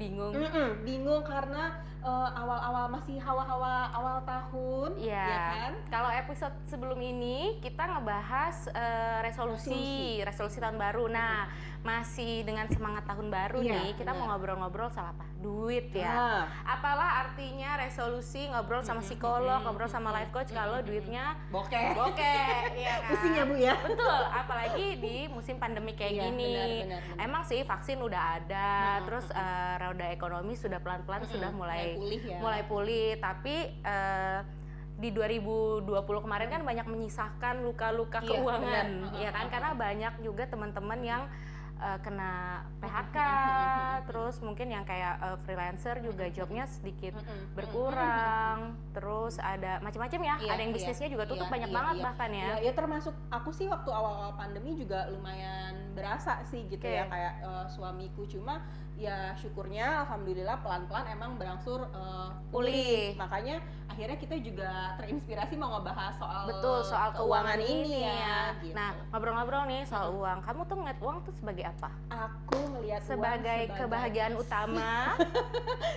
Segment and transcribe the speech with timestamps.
[0.00, 0.39] lagi agak-agak
[6.40, 9.84] episode sebelum ini kita ngebahas eh, resolusi,
[10.24, 11.04] resolusi tahun baru.
[11.04, 11.44] Nah,
[11.80, 14.28] masih dengan semangat tahun baru Iya, nih, kita mau benar.
[14.40, 15.28] ngobrol-ngobrol soal apa?
[15.36, 16.08] Duit ya.
[16.08, 21.92] Nah, Apalah artinya resolusi ngobrol sama psikolog, ngobrol sama life coach kalau duitnya bokeh.
[21.92, 22.48] bokeh,
[22.80, 23.10] iya kan?
[23.12, 23.74] Pusing ya Bu ya?
[23.76, 26.48] Betul, apalagi di musim pandemi kayak Iya, gini.
[26.48, 27.20] benar, benar, benar.
[27.20, 32.22] Emang sih vaksin udah ada, Mm-mm, terus eh, roda ekonomi sudah pelan-pelan sudah mulai pulih
[32.22, 32.38] ya.
[32.40, 34.40] mulai pulih, tapi eh,
[35.00, 39.16] di 2020 kemarin kan banyak menyisakan luka-luka Iya, keuangan, benar.
[39.16, 39.46] ya kan?
[39.48, 41.22] Karena banyak juga teman-teman yang
[41.80, 43.16] eh, kena PHK,
[44.06, 47.16] terus mungkin yang kayak eh, freelancer juga jobnya sedikit
[47.56, 51.76] berkurang, terus ada macam-macam ya, Iya, ada yang iya, bisnisnya juga tutup iya, banyak iya,
[51.76, 52.04] banget iya.
[52.04, 52.46] bahkan ya.
[52.46, 56.96] Ya, ya termasuk aku sih waktu awal-awal pandemi juga lumayan berasa sih gitu Oke.
[56.96, 58.62] ya kayak eh, suamiku cuma
[59.00, 63.14] ya syukurnya alhamdulillah pelan-pelan emang berangsur eh, Pulih.
[63.14, 68.14] Makanya akhirnya kita juga terinspirasi mau ngebahas soal Betul soal keuangan, ini ya.
[68.14, 68.38] ya.
[68.58, 68.74] gitu.
[68.74, 70.42] Nah ngobrol-ngobrol nih soal uang.
[70.42, 71.90] Kamu tuh ngeliat uang tuh sebagai apa?
[72.10, 75.14] aku ngelihat uang Sebagai, kebahagiaan utama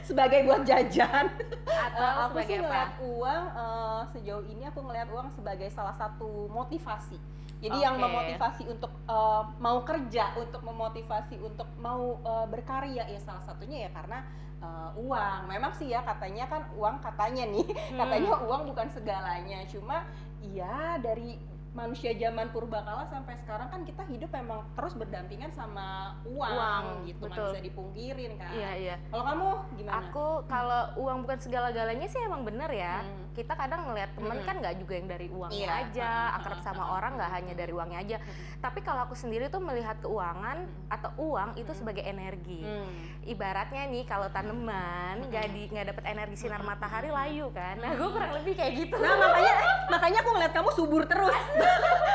[0.03, 1.25] sebagai buat jajan.
[1.65, 2.63] atau Eh, aku sebagai sih apa?
[2.63, 7.17] ngeliat uang eh, sejauh ini aku ngeliat uang sebagai salah satu motivasi.
[7.59, 8.03] Jadi yang Oke.
[8.03, 13.91] memotivasi untuk eh, mau kerja, untuk memotivasi untuk mau eh, berkarya ya salah satunya ya
[13.91, 14.19] karena
[14.59, 15.39] eh, uang.
[15.47, 17.97] Memang sih ya katanya kan uang katanya nih, Hmm.
[18.03, 19.63] katanya uang bukan segalanya.
[19.65, 20.03] Cuma
[20.43, 21.39] iya dari
[21.73, 27.25] manusia zaman purbakala sampai sekarang kan kita hidup memang terus berdampingan sama uang, Uang, gitu,
[27.25, 27.49] betul.
[27.49, 28.53] bisa dipungkirin kan.
[28.53, 28.95] Iya iya.
[29.09, 29.47] Kalau kamu
[29.81, 29.93] gimana?
[30.05, 33.01] Aku kalau uang bukan segala-galanya sih emang bener ya.
[33.01, 33.32] Hmm.
[33.33, 34.45] Kita kadang ngeliat temen Hmm.
[34.45, 35.81] kan nggak juga yang dari uangnya Iya.
[35.83, 37.61] aja, Hmm, akrab hmm, sama hmm, orang nggak hmm, hanya hmm.
[37.61, 38.17] dari uangnya aja.
[38.17, 38.33] Hmm.
[38.61, 40.85] Tapi kalau aku sendiri tuh melihat keuangan Hmm.
[40.87, 41.79] atau uang itu Hmm.
[41.79, 42.61] sebagai energi.
[42.61, 42.93] Hmm.
[43.25, 46.69] Ibaratnya nih kalau tanaman nggak di nggak dapet energi sinar Hmm.
[46.69, 47.75] matahari layu kan.
[47.75, 48.95] Nah gue kurang lebih kayak gitu.
[48.95, 49.53] Nah makanya
[49.89, 51.35] makanya aku ngeliat kamu subur terus.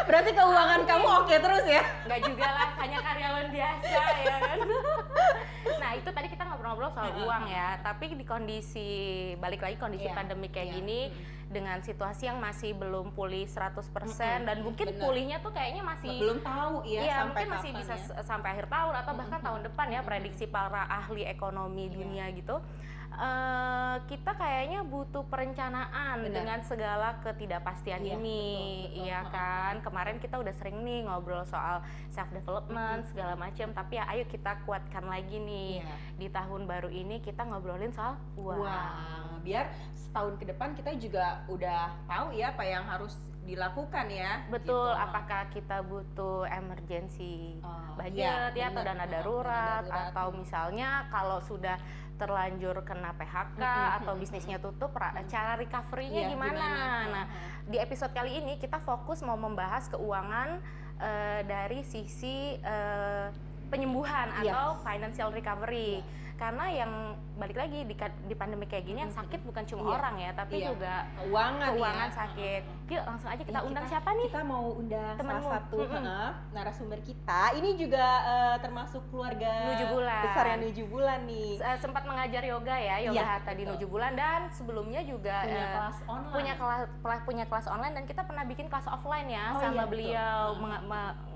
[0.04, 1.82] Berarti keuangan kamu oke terus ya?
[2.00, 4.58] nggak juga lah hanya karyawan biasa ya kan
[5.78, 8.88] nah itu tadi kita ngobrol-ngobrol soal uang ya tapi di kondisi
[9.36, 10.74] balik lagi kondisi Iya, pandemi kayak iya.
[10.74, 11.00] gini
[11.48, 15.00] dengan situasi yang masih belum pulih 100% Mm-mm, dan mungkin benar.
[15.00, 18.20] pulihnya tuh kayaknya masih Belum tahu ya Iya, sampai mungkin masih bisa ya.
[18.20, 19.46] sampai akhir tahun atau bahkan Mm-mm.
[19.48, 21.94] tahun depan ya prediksi para ahli ekonomi Iya.
[21.94, 22.56] dunia gitu.
[23.08, 26.34] Eh, kita kayaknya butuh perencanaan Benar.
[26.38, 29.02] dengan segala ketidakpastian Iya, ini, betul, betul.
[29.02, 29.74] iya kan?
[29.82, 31.82] Kemarin kita udah sering nih ngobrol soal
[32.14, 35.94] self development segala macam, tapi ya ayo kita kuatkan lagi nih Iya.
[36.14, 38.62] di tahun baru ini kita ngobrolin soal uang.
[38.62, 39.42] Uang.
[39.42, 39.66] Biar
[39.98, 44.44] setahun ke depan kita juga udah tahu ya apa yang harus dilakukan ya.
[44.46, 45.00] Betul, gitu.
[45.00, 50.08] apakah kita butuh emergency Oh, budget iya, ya atau dana darurat, dana darurat.
[50.12, 51.80] atau misalnya kalau sudah
[52.14, 56.60] terlanjur kena PHK Mm-mm, atau bisnisnya tutup ra- cara recovery-nya Iya, gimana?
[56.60, 57.26] Nah, Heeh.
[57.64, 60.58] di episode kali ini kita fokus mau membahas keuangan
[60.98, 63.26] eh, dari sisi eh,
[63.68, 64.48] penyembuhan Yes.
[64.48, 66.00] atau financial recovery.
[66.00, 66.16] Iya.
[66.38, 66.92] Karena yang
[67.34, 69.90] balik lagi di, di pandemi kayak gini yang sakit bukan cuma Iya.
[69.92, 70.70] orang ya, tapi Iya.
[70.70, 72.14] juga keuangan, keuangan ya.
[72.16, 72.62] sakit.
[72.88, 74.28] Yuk langsung aja kita Iya, undang kita- siapa nih?
[74.30, 75.42] Kita mau undang Temenmu.
[75.42, 75.98] salah satu Mm-mm.
[75.98, 77.42] heeh, narasumber kita.
[77.52, 80.22] Ini juga eh, termasuk keluarga Nuju Bulan.
[80.24, 81.50] besar yang Nuju Bulan nih.
[81.58, 83.62] Eh, sempat mengajar yoga ya, yoga Iya, hatha di.
[83.66, 86.32] Nuju Bulan dan sebelumnya juga Punya eh, kelas online.
[86.32, 86.82] punya kelas
[87.24, 90.62] punya kelas online dan kita pernah bikin kelas offline ya Oh, sama iya, beliau Hmm.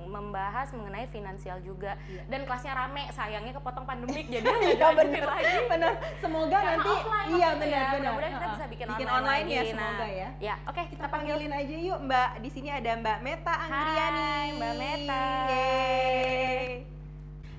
[0.04, 2.22] Membahas mengenai finansial juga Iya.
[2.26, 5.24] dan kelasnya rame sayangnya kepotong pandemik jadi nggak dilanjutin bener.
[5.24, 5.92] lagi Benar.
[6.18, 7.92] Semoga Karena nanti offline iya benar ya, benar.
[8.12, 9.70] mudah-mudahan kita bisa bikin bikin online online, ya lagi.
[9.70, 10.28] semoga Nah, ya.
[10.38, 12.30] ya oke Kita panggilin aja yuk Mbak.
[12.38, 14.20] Di sini ada Mbak Meta Anggriani.
[14.20, 15.24] Hai, Mbak Meta.
[15.46, 16.66] Yeay.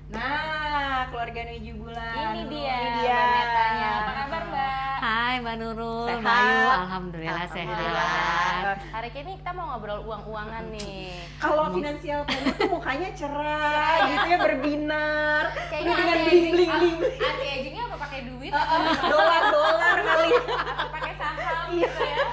[0.06, 2.14] Nah, keluarga Nuju Bulan.
[2.30, 3.14] ini dia, Ini dia.
[3.14, 6.24] Mbak Metanya apa kabar mbak Hai Mbak Nurul, Sehat?
[6.24, 8.08] Mbak Ayu, Alhamdulillah Alhamdulillah.
[8.08, 8.78] sehat.
[8.88, 14.38] hari ini kita mau ngobrol uang-uangan nih Kalau finansial planner tuh mukanya cerah, gitu ya
[14.40, 15.42] berbinar.
[15.68, 16.96] kayaknya dengan bling bling bling.
[17.20, 20.30] anti agingnya apa pakai duit atau Dolar dolar kali.
[20.40, 21.84] atau pakai saham Iya.
[21.84, 22.24] gitu ya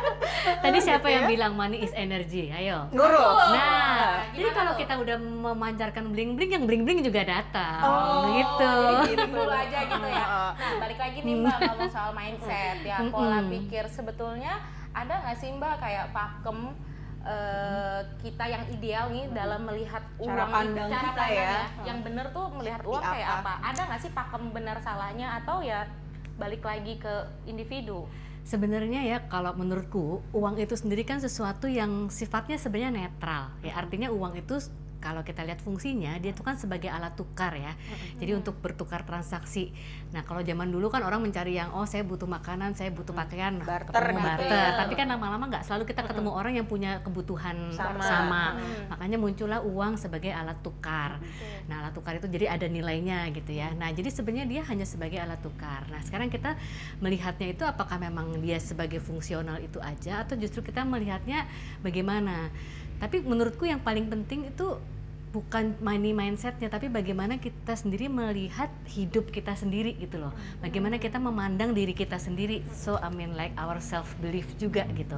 [0.41, 1.29] Tadi siapa gitu yang ya.
[1.29, 2.49] bilang money is energy?
[2.49, 2.87] Ayo.
[2.89, 3.35] Nurul.
[3.51, 8.31] Nah, gimana jadi kalau kita udah memancarkan bling bling, yang bling bling juga datang, Oh,
[8.31, 8.73] gitu.
[9.03, 10.25] jadi gitu dulu aja gitu ya.
[10.51, 14.61] Nah, balik lagi nih Mbak ngomong soal mindset ya, pola pikir sebetulnya
[14.91, 16.59] ada nggak sih Mbak kayak pakem
[17.23, 21.61] eh, kita yang ideal nih dalam melihat Cara uang pandang cara kita pandang ya.
[21.87, 23.39] Yang bener tuh melihat uang kayak apa?
[23.39, 23.53] apa?
[23.71, 25.87] Ada nggak sih pakem benar salahnya atau ya
[26.35, 27.13] balik lagi ke
[27.45, 28.09] individu?
[28.41, 33.53] Sebenarnya ya kalau menurutku uang itu sendiri kan sesuatu yang sifatnya sebenarnya netral.
[33.61, 34.57] Ya artinya uang itu
[35.01, 37.73] kalau kita lihat fungsinya dia itu kan sebagai alat tukar ya.
[38.21, 39.73] Jadi untuk bertukar transaksi.
[40.13, 43.57] Nah, kalau zaman dulu kan orang mencari yang oh saya butuh makanan, saya butuh pakaian,
[43.57, 44.53] nah, Barter ketemu gitu barter.
[44.53, 44.67] ya.
[44.77, 48.03] Tapi kan lama-lama nggak selalu kita ketemu orang yang punya kebutuhan Sama.
[48.05, 48.45] sama.
[48.55, 48.93] Hmm.
[48.93, 51.17] Makanya muncullah uang sebagai alat tukar.
[51.65, 53.73] Nah, alat tukar itu jadi ada nilainya gitu ya.
[53.73, 55.89] Nah, jadi sebenarnya dia hanya sebagai alat tukar.
[55.89, 56.53] Nah, sekarang kita
[57.01, 61.49] melihatnya itu apakah memang dia sebagai fungsional itu aja atau justru kita melihatnya
[61.81, 62.53] bagaimana?
[63.01, 64.77] Tapi menurutku yang paling penting itu
[65.31, 70.35] bukan money mindsetnya tapi bagaimana kita sendiri melihat hidup kita sendiri gitu loh.
[70.59, 72.67] Bagaimana kita memandang diri kita sendiri.
[72.75, 75.15] So I mean like our self belief juga gitu.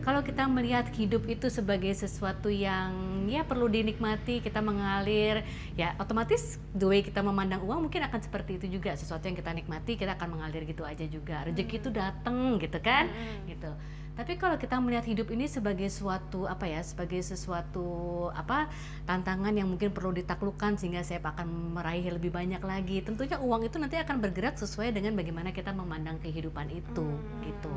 [0.00, 2.90] Kalau kita melihat hidup itu sebagai sesuatu yang
[3.28, 5.44] ya perlu dinikmati kita mengalir
[5.76, 8.96] ya otomatis the way kita memandang uang mungkin akan seperti itu juga.
[8.96, 11.44] Sesuatu yang kita nikmati kita akan mengalir gitu aja juga.
[11.44, 13.12] Rezeki itu datang gitu kan
[13.44, 13.70] gitu
[14.20, 18.68] tapi kalau kita melihat hidup ini sebagai suatu apa ya sebagai sesuatu apa
[19.08, 23.80] tantangan yang mungkin perlu ditaklukkan sehingga saya akan meraih lebih banyak lagi tentunya uang itu
[23.80, 27.08] nanti akan bergerak sesuai dengan bagaimana kita memandang kehidupan itu
[27.48, 27.72] gitu.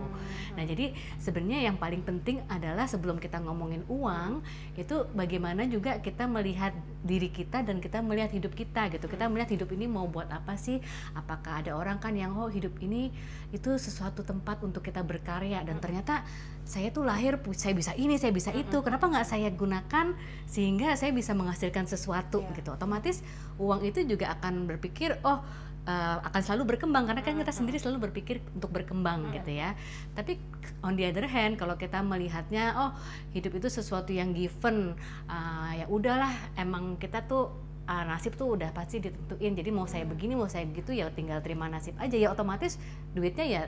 [0.59, 4.43] Nah jadi sebenarnya yang paling penting adalah sebelum kita ngomongin uang
[4.75, 6.75] itu bagaimana juga kita melihat
[7.07, 9.07] diri kita dan kita melihat hidup kita gitu.
[9.07, 10.83] Kita melihat hidup ini mau buat apa sih?
[11.15, 13.15] Apakah ada orang kan yang oh hidup ini
[13.55, 15.63] itu sesuatu tempat untuk kita berkarya.
[15.63, 16.25] Dan ternyata
[16.63, 18.81] saya tuh lahir saya bisa ini saya bisa itu.
[18.81, 20.15] Kenapa nggak saya gunakan
[20.49, 22.55] sehingga saya bisa menghasilkan sesuatu Iya.
[22.57, 22.69] gitu?
[22.73, 23.21] Otomatis
[23.59, 25.43] uang itu juga akan berpikir oh
[25.83, 27.03] eh, akan selalu berkembang.
[27.05, 29.75] Karena kan kita sendiri selalu berpikir untuk berkembang gitu ya.
[30.15, 30.39] Tapi
[30.81, 32.91] on the other hand kalau kita melihatnya oh
[33.35, 34.95] hidup itu sesuatu yang given
[35.27, 37.51] ah, ya udahlah emang kita tuh
[37.85, 39.53] ah, nasib tuh udah pasti ditentuin.
[39.53, 42.15] Jadi mau saya begini mau saya begitu ya tinggal terima nasib aja.
[42.15, 42.79] Ya otomatis
[43.13, 43.61] duitnya ya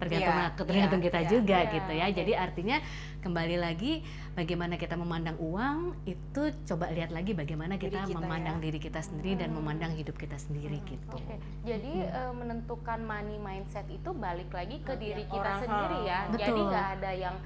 [0.00, 2.06] tergantung Iya, tergantung iya, kita iya, juga iya, gitu ya.
[2.10, 2.76] Jadi artinya
[3.20, 3.92] kembali lagi
[4.32, 8.62] bagaimana kita memandang uang itu coba lihat lagi bagaimana Diri kita, kita memandang ya.
[8.64, 11.12] diri kita sendiri dan memandang hidup kita sendiri gitu.
[11.12, 11.36] Oke,
[11.68, 16.20] jadi eh, menentukan money mindset itu balik lagi ke diri kita orang, sendiri ya.
[16.32, 16.40] Betul.
[16.40, 17.36] Jadi nggak ada yang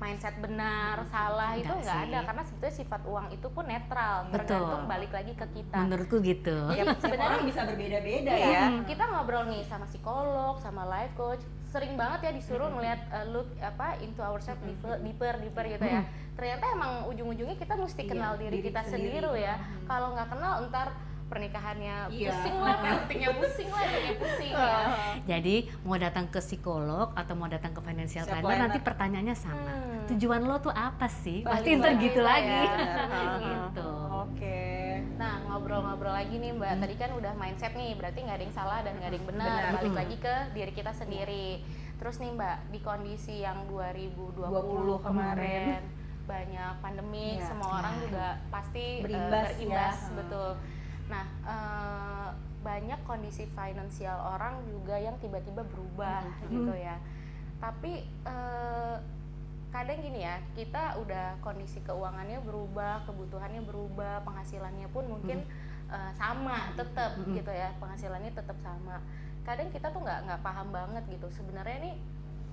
[0.00, 2.18] mindset benar, salah itu Nggak ada.
[2.24, 4.32] karena sebetulnya sifat uang itu pun netral, Betul.
[4.32, 5.76] tergantung balik lagi ke kita.
[5.76, 6.56] menurutku gitu.
[6.72, 8.64] Tiap sebenarnya orang bisa berbeda-beda Iya, ya.
[8.88, 13.46] Kita ngobrol nih sama psikolog, sama life coach, sering banget ya disuruh ngeliat uh, look
[13.62, 16.02] apa into ourselves deeper, deeper, deeper gitu ya.
[16.34, 19.22] Ternyata emang ujung-ujungnya kita mesti Iya, kenal diri, diri kita sendiri.
[19.22, 19.54] sendiri ya.
[19.86, 20.88] Kalau nggak kenal ntar
[21.30, 22.34] pernikahannya Iya.
[22.34, 24.78] pusing lah, parentingnya pusing lah, hidupnya pusing ya.
[25.30, 25.56] Jadi
[25.86, 29.70] mau datang ke psikolog atau mau datang ke financial Siap planner nanti pertanyaannya sama.
[29.70, 30.10] Hmm.
[30.10, 31.46] Tujuan lo tuh apa sih?
[31.46, 32.50] Balik Pasti ntar gitu lah lagi.
[32.50, 32.72] ya.
[33.46, 33.90] gitu.
[34.10, 34.79] oke
[35.20, 38.78] Nah ngobrol-ngobrol lagi nih mbak, tadi kan udah mindset nih, berarti nggak ada yang salah
[38.80, 39.48] dan nggak ada yang benar.
[39.60, 39.72] Benar.
[39.76, 40.00] Balik Mm.
[40.00, 41.48] lagi ke diri kita sendiri.
[42.00, 45.82] Terus nih mbak, di kondisi yang 2020 20 kemarin kemarin.
[46.22, 47.44] banyak pandemik, Iya.
[47.44, 48.02] semua orang Iya.
[48.02, 50.14] juga pasti Berimbas berimbas, ya.
[50.14, 50.50] betul.
[51.10, 52.28] Nah eh,
[52.60, 56.48] banyak kondisi finansial orang juga yang tiba-tiba berubah Mhm.
[56.48, 56.96] gitu ya.
[57.58, 57.92] Tapi
[58.24, 58.96] eh,
[59.70, 65.46] kadang gini ya, kita udah kondisi keuangannya berubah, kebutuhannya berubah, penghasilannya pun mungkin
[65.90, 67.34] eh, sama, tetap Mhm.
[67.34, 69.02] gitu ya, penghasilannya tetap sama.
[69.42, 71.26] Kadang kita tuh nggak nggak paham banget gitu.
[71.34, 71.94] Sebenarnya nih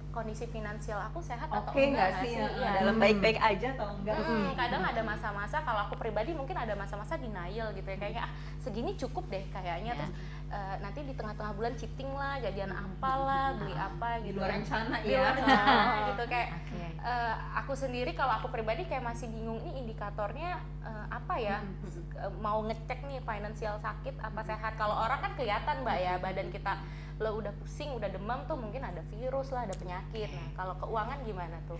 [0.09, 2.71] kondisi finansial aku sehat atau oke enggak nggak sih Iya.
[2.81, 7.21] dalam baik-baik aja atau enggak Hmm, kadang ada masa-masa kalau aku pribadi mungkin ada masa-masa
[7.21, 9.99] denial gitu ya kayaknya ah segini cukup deh kayaknya Ya.
[10.01, 10.11] terus
[10.47, 14.39] eh, nanti di tengah-tengah bulan cheating lah jajan apalah beli apa di gitu.
[14.39, 15.75] luar rencana Di ya luar rencana
[16.11, 16.23] gitu.
[16.27, 16.85] Kayak Oke.
[17.03, 21.57] eh, aku sendiri kalau aku pribadi kayak masih bingung ini indikatornya eh, apa ya?
[21.59, 22.06] Eh,
[22.41, 26.77] mau ngecek nih finansial sakit apa sehat kalau orang kan kelihatan mbak ya badan kita
[27.17, 31.17] lo udah pusing udah demam tuh mungkin ada virus lah ada penyakit nah kalau keuangan
[31.25, 31.77] gimana tuh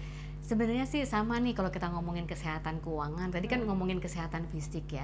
[0.48, 3.28] Sebenarnya sih sama nih kalau kita ngomongin kesehatan keuangan.
[3.36, 5.04] Tadi kan ngomongin kesehatan fisik ya.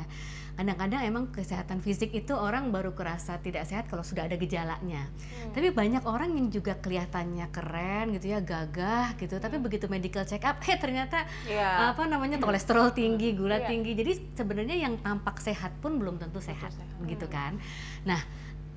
[0.56, 5.04] Kadang-kadang emang kesehatan fisik itu orang baru kerasa tidak sehat kalau sudah ada gejalanya.
[5.04, 5.52] Hmm.
[5.52, 9.36] Tapi banyak orang yang juga kelihatannya keren gitu ya, gagah gitu.
[9.36, 11.92] Tapi begitu medical check up, eh ternyata Iya.
[11.92, 13.68] apa namanya kolesterol tinggi, gula Iya.
[13.68, 13.92] tinggi.
[14.00, 17.08] Jadi sebenarnya yang tampak sehat pun belum tentu sehat, sehat.
[17.08, 17.56] gitu kan.
[18.04, 18.20] Nah,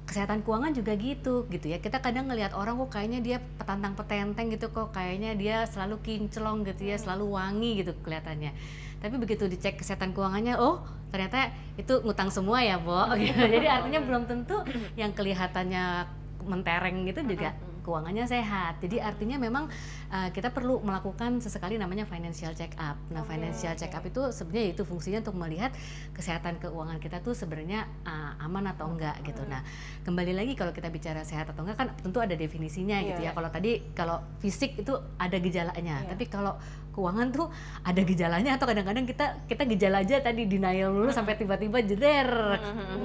[0.06, 1.82] kesehatan keuangan juga gitu gitu ya.
[1.82, 6.62] Kita kadang ngelihat orang kok kayaknya dia petantang petenteng gitu kok kayaknya dia selalu kinclong
[6.62, 8.54] gitu ya selalu wangi gitu kelihatannya.
[9.02, 13.10] Tapi begitu dicek kesehatan keuangannya oh ternyata itu ngutang semua ya Bo.
[13.18, 13.34] Gitu.
[13.58, 14.62] jadi artinya belum tentu
[14.94, 16.06] yang kelihatannya
[16.46, 17.50] mentereng gitu juga
[17.86, 18.82] keuangannya sehat.
[18.82, 19.70] Jadi artinya memang
[20.10, 22.98] uh, kita perlu melakukan sesekali namanya financial check up.
[23.14, 23.86] Nah, okay, financial okay.
[23.86, 25.70] check up itu sebenarnya itu fungsinya untuk melihat
[26.10, 29.46] kesehatan keuangan kita tuh sebenarnya uh, aman atau enggak gitu.
[29.46, 29.62] Nah,
[30.02, 33.08] kembali lagi kalau kita bicara sehat atau enggak kan tentu ada definisinya yeah.
[33.14, 33.30] gitu ya.
[33.30, 33.38] Iya.
[33.38, 36.10] Kalau tadi kalau fisik itu ada gejalanya, yeah.
[36.10, 36.58] tapi kalau
[36.96, 37.52] keuangan tuh
[37.84, 42.56] ada gejalanya atau kadang-kadang kita kita gejala aja tadi denial dulu sampai tiba-tiba jeder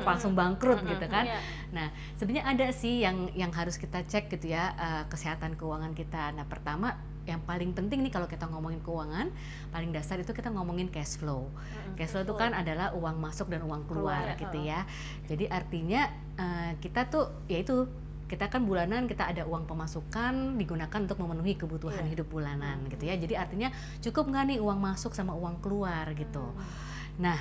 [0.07, 1.27] langsung bangkrut gitu kan.
[1.27, 1.39] Iya.
[1.75, 6.31] Nah, sebenarnya ada sih yang yang harus kita cek gitu ya uh, kesehatan keuangan kita.
[6.31, 6.95] Nah, pertama
[7.29, 9.29] yang paling penting nih kalau kita ngomongin keuangan
[9.69, 11.51] paling dasar itu kita ngomongin cash flow.
[11.93, 14.87] Cash flow itu kan adalah uang masuk dan uang keluar, keluar gitu ya.
[15.29, 17.85] Jadi artinya uh, kita tuh yaitu
[18.31, 22.11] kita kan bulanan kita ada uang pemasukan digunakan untuk memenuhi kebutuhan yeah.
[22.15, 26.55] hidup bulanan gitu ya jadi artinya cukup nggak nih uang masuk sama uang keluar gitu
[26.55, 27.19] hmm.
[27.19, 27.39] nah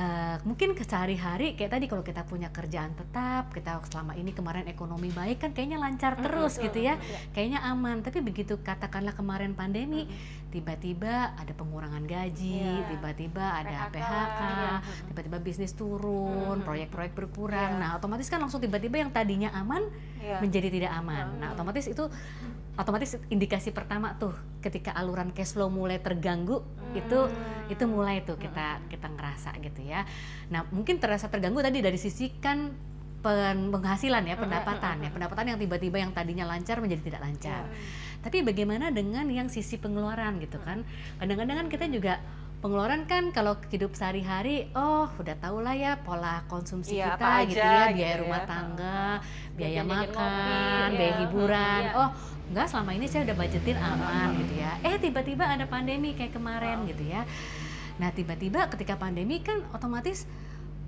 [0.00, 4.64] Uh, mungkin ke sehari-hari kayak tadi kalau kita punya kerjaan tetap kita selama ini kemarin
[4.64, 6.66] ekonomi baik kan kayaknya lancar terus mm -hmm.
[6.72, 7.20] gitu ya yeah.
[7.36, 10.08] kayaknya aman tapi begitu katakanlah kemarin pandemi
[10.50, 12.90] tiba-tiba ada pengurangan gaji iya.
[12.90, 13.60] tiba-tiba yeah.
[13.62, 14.78] ada PHK, PHK yeah.
[15.10, 17.82] tiba-tiba bisnis turun proyek-proyek berkurang yeah.
[17.82, 19.86] nah otomatis kan langsung tiba-tiba yang tadinya aman
[20.18, 20.42] yeah.
[20.42, 22.10] menjadi tidak aman nah otomatis itu
[22.80, 24.32] otomatis indikasi pertama tuh
[24.64, 27.00] ketika aluran cash flow mulai terganggu hmm.
[27.00, 27.18] itu
[27.68, 30.02] itu mulai tuh kita kita ngerasa gitu ya.
[30.50, 32.72] Nah mungkin terasa terganggu tadi dari sisi kan
[33.20, 37.68] penghasilan ya pendapatan ya pendapatan yang tiba-tiba yang tadinya lancar menjadi tidak lancar.
[37.68, 38.09] Hmm.
[38.20, 40.84] Tapi bagaimana dengan yang sisi pengeluaran gitu kan?
[41.16, 42.20] Kadang-kadang kan kita juga
[42.60, 47.56] pengeluaran kan kalau hidup sehari-hari oh udah tau lah ya pola konsumsi iya, kita gitu
[47.56, 48.48] ya biaya gitu rumah ya.
[48.48, 49.04] tangga
[49.56, 51.20] biaya makan biaya iya.
[51.24, 51.96] hiburan iya.
[51.96, 52.08] oh
[52.52, 56.84] enggak selama ini saya udah budgetin aman gitu ya eh tiba-tiba ada pandemi kayak kemarin
[56.84, 57.24] gitu ya
[57.96, 60.28] nah tiba-tiba ketika pandemi kan otomatis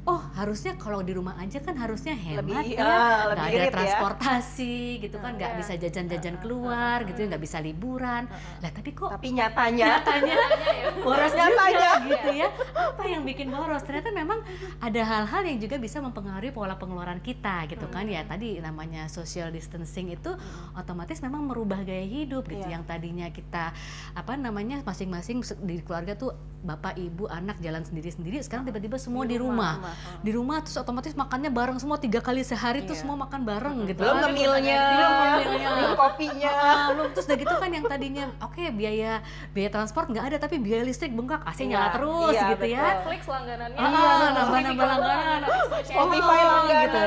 [0.03, 2.83] oh harusnya kalau di rumah aja kan harusnya hemat lebih, ya.
[2.83, 3.71] uh, nggak ada ya.
[3.71, 5.03] transportasi ya.
[5.07, 8.27] gitu kan nggak uh, bisa jajan-jajan keluar uh, uh, gitu ya nggak bisa liburan.
[8.59, 10.03] Lah tapi kok tapi nyatanya.
[10.03, 10.37] nyatanya
[11.07, 11.91] boros nyatanya.
[12.03, 12.49] Gitu ya.
[12.75, 13.83] Apa yang bikin boros?
[13.87, 14.43] Ternyata memang
[14.83, 18.27] ada hal-hal yang juga bisa mempengaruhi pola pengeluaran kita gitu kan ya.
[18.27, 20.35] Tadi namanya social distancing itu
[20.75, 22.59] otomatis memang merubah gaya hidup gitu.
[22.67, 22.79] Yeah.
[22.79, 23.71] yang tadinya kita
[24.19, 29.35] apa namanya masing-masing di keluarga tuh bapak ibu anak jalan sendiri-sendiri sekarang tiba-tiba semua di
[29.35, 29.92] rumah, di rumah.
[30.21, 32.89] Di rumah terus otomatis makannya bareng semua tiga kali sehari iya.
[32.89, 34.01] tuh semua makan bareng gitu.
[34.03, 34.83] Belum ngemilnya.
[35.43, 36.53] belum kopinya.
[36.93, 37.07] Belum.
[37.15, 39.23] Terus udah gitu kan yang tadinya oke okay, biaya
[39.53, 42.83] biaya transport nggak ada tapi biaya listrik bengkak AC nyala iya, terus iya, gitu ya.
[42.83, 43.79] Netflix langganannya.
[43.79, 45.41] Ah, iya, nambah nambah langganan
[45.83, 47.01] Spotify langganan gitu.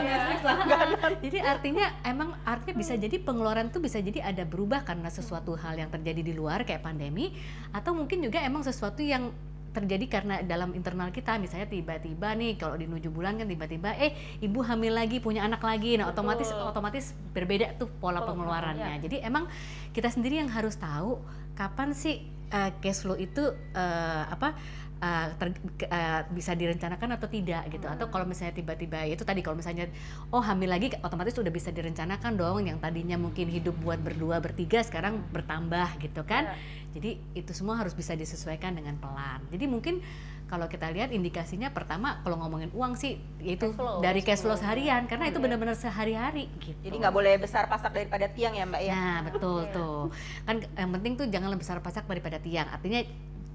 [1.30, 5.80] jadi artinya emang artinya bisa jadi pengeluaran tuh bisa jadi ada berubah karena sesuatu hal
[5.80, 7.36] yang terjadi di luar kayak pandemi
[7.72, 9.32] atau mungkin juga emang sesuatu yang
[9.76, 14.16] terjadi karena dalam internal kita misalnya tiba-tiba nih kalau di tujuh bulan kan tiba-tiba eh
[14.40, 16.72] ibu hamil lagi punya anak lagi nah otomatis Betul.
[16.72, 17.06] otomatis
[17.36, 19.02] berbeda tuh pola, pola pengeluarannya ya.
[19.04, 19.52] jadi emang
[19.92, 21.20] kita sendiri yang harus tahu
[21.60, 22.24] kapan sih
[22.56, 24.56] uh, cash flow itu uh, apa
[25.02, 25.48] uh, ter,
[25.90, 27.96] uh, bisa direncanakan atau tidak gitu hmm.
[27.98, 29.90] atau kalau misalnya tiba-tiba itu tadi kalau misalnya
[30.32, 34.84] oh hamil lagi otomatis sudah bisa direncanakan dong yang tadinya mungkin hidup buat berdua bertiga
[34.86, 36.56] sekarang bertambah gitu kan ya.
[37.00, 40.00] jadi itu semua harus bisa disesuaikan dengan pelan jadi mungkin
[40.46, 44.54] kalau kita lihat indikasinya pertama kalau ngomongin uang sih yaitu cash flow, dari cash flow
[44.54, 45.46] seharian karena itu iya.
[45.50, 46.78] benar-benar sehari-hari gitu.
[46.86, 48.94] Jadi nggak boleh besar pasak daripada tiang ya Mbak ya.
[48.94, 49.74] Nah, betul iya.
[49.74, 50.00] tuh.
[50.46, 52.70] Kan yang penting tuh jangan lebih besar pasak daripada tiang.
[52.70, 53.02] Artinya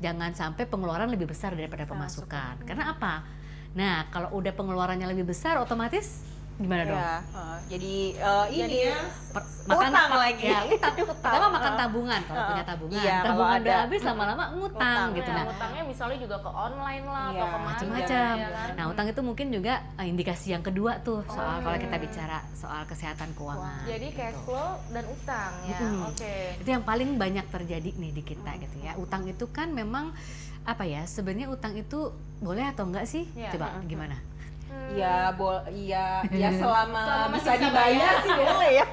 [0.00, 2.64] jangan sampai pengeluaran lebih besar daripada pemasukan.
[2.64, 3.23] Karena apa?
[3.76, 6.26] Nah, kalau udah pengeluarannya lebih besar, otomatis
[6.61, 7.00] gimana dong?
[7.00, 9.00] Ya, uh, jadi uh, ini ya,
[9.33, 10.45] per, makan utang lagi.
[10.45, 10.95] Ya, utang.
[11.25, 13.00] Pertama makan tabungan kalau uh, punya tabungan.
[13.00, 15.31] Iya, tabungan udah habis lama-lama ngutang utang, gitu.
[15.33, 18.35] Ya, nah, utangnya misalnya juga ke online lah iya, atau ke macam-macam.
[18.37, 18.69] Ya kan?
[18.76, 22.38] Nah, utang itu mungkin juga uh, indikasi yang kedua tuh soal oh, kalau kita bicara
[22.52, 23.83] soal kesehatan keuangan.
[23.88, 24.19] Jadi gitu.
[24.21, 25.79] cash flow dan utang ya.
[25.81, 26.00] Hmm.
[26.12, 26.21] Oke.
[26.21, 26.61] Okay.
[26.61, 28.61] Itu yang paling banyak terjadi nih di kita hmm.
[28.69, 28.93] gitu ya.
[29.00, 30.12] Utang itu kan memang
[30.69, 31.09] apa ya?
[31.09, 32.12] Sebenarnya utang itu
[32.45, 33.25] boleh atau enggak sih?
[33.33, 33.88] Ya, Coba ya.
[33.88, 34.30] gimana?
[34.91, 38.87] Ya, bol, iya, ya selama, selama bisa dibayar sih boleh ya.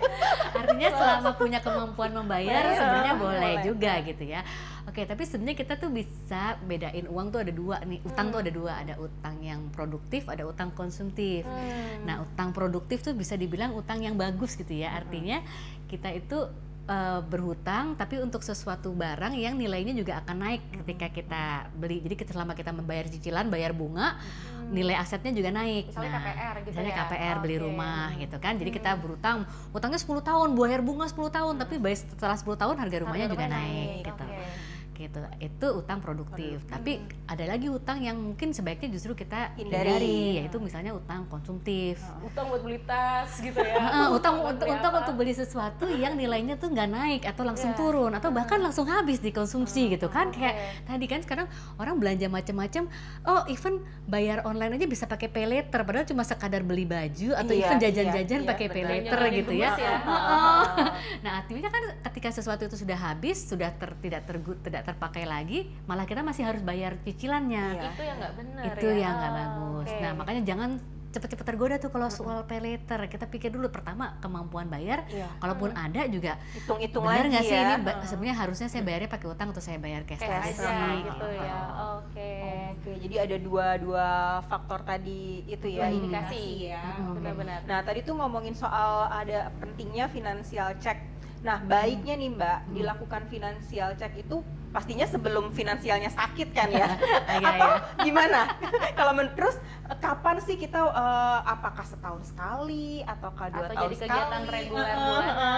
[0.53, 4.41] Artinya selama punya kemampuan membayar ya, sebenarnya boleh, boleh juga gitu ya.
[4.86, 8.00] Oke, tapi sebenarnya kita tuh bisa bedain uang tuh ada dua nih.
[8.05, 8.34] Utang hmm.
[8.34, 11.43] tuh ada dua, ada utang yang produktif, ada utang konsumtif.
[11.50, 12.05] Hmm.
[12.05, 14.93] Nah, utang produktif tuh bisa dibilang utang yang bagus gitu ya.
[15.01, 15.41] Artinya
[15.89, 16.46] kita itu
[16.88, 21.44] uh, berhutang tapi untuk sesuatu barang yang nilainya juga akan naik ketika kita
[21.75, 22.01] beli.
[22.01, 24.72] Jadi selama kita membayar cicilan, bayar bunga, hmm.
[24.74, 25.91] nilai asetnya juga naik.
[25.91, 27.00] Misalnya nah, KPR gitu misalnya ya.
[27.03, 27.44] KPR okay.
[27.44, 28.53] beli rumah gitu kan.
[28.56, 28.77] Jadi hmm.
[28.82, 29.38] kita berhutang,
[29.75, 31.62] utangnya 10 tahun, bayar bunga 10 tahun, hmm.
[31.62, 34.25] tapi setelah 10 tahun harga rumahnya harga juga naik, naik gitu.
[34.25, 39.93] Okay gitu itu utang produktif tapi ada lagi utang yang mungkin sebaiknya justru kita Hindari.
[39.93, 44.67] hindari, yaitu misalnya utang konsumtif utang buat beli tas gitu ya utang Buat untuk
[45.13, 47.77] beli untuk sesuatu yang nilainya tuh nggak naik atau langsung Iya.
[47.77, 50.39] turun atau bahkan langsung habis dikonsumsi gitu kan oke.
[50.39, 52.89] kayak tadi kan sekarang orang belanja macam-macam
[53.23, 57.53] oh even bayar online aja bisa pakai pay later padahal cuma sekadar beli baju atau
[57.53, 58.93] Iya, even iya, jajan-jajan iya, pakai pay benar.
[58.95, 59.71] later gitu ya.
[59.75, 59.95] ya.
[61.23, 65.60] Nah artinya kan ketika sesuatu itu sudah habis sudah ter- tidak tergu- tidak terpakai lagi
[65.84, 67.91] malah kita masih harus bayar cicilannya Iya.
[67.91, 68.96] itu yang nggak benar itu ya.
[68.98, 69.86] yang nggak Oh, bagus.
[69.86, 70.00] oke.
[70.00, 70.70] Nah makanya jangan
[71.08, 73.00] cepet-cepet tergoda tuh kalau soal pay later.
[73.06, 75.08] Kita pikir dulu pertama kemampuan bayar.
[75.08, 75.25] Iya.
[75.38, 77.63] Kalaupun ada juga Hitung-hitung benar lagi nggak sih ya.
[77.63, 80.96] ini ba- sebenarnya harusnya saya bayarnya pakai utang atau saya bayar cash, aja aja sih,
[81.03, 81.60] gitu ya
[81.98, 82.32] oke
[82.77, 84.08] Oke, jadi ada dua dua
[84.46, 85.98] faktor tadi itu ya Hmm.
[85.98, 86.84] indikasi ya.
[86.96, 87.17] Hmm.
[87.17, 91.01] benar-benar Nah tadi tuh ngomongin soal ada pentingnya finansial check.
[91.39, 92.74] Nah baiknya nih Mbak Hmm.
[92.74, 96.86] dilakukan finansial check itu pastinya sebelum finansialnya sakit kan ya?
[97.38, 98.03] Iya, Atau iya.
[98.03, 98.41] gimana?
[99.00, 103.84] Kalau men- terus eh, kapan sih kita eh, apakah setahun sekali ataukah dua Atau tahun
[103.86, 104.98] jadi kegiatan reguler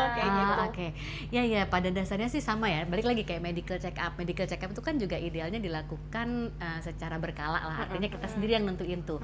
[0.10, 0.54] kayak Ah, gitu.
[0.70, 0.88] Oke,
[1.32, 2.86] ya ya pada dasarnya sih sama ya.
[2.86, 4.14] Balik lagi kayak medical check up.
[4.16, 7.78] Medical check up itu kan juga idealnya dilakukan uh, secara berkala lah.
[7.88, 9.20] Artinya kita sendiri yang nentuin tuh.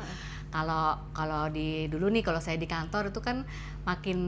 [0.50, 3.44] Kalau kalau di dulu nih kalau saya di kantor itu kan
[3.84, 4.20] makin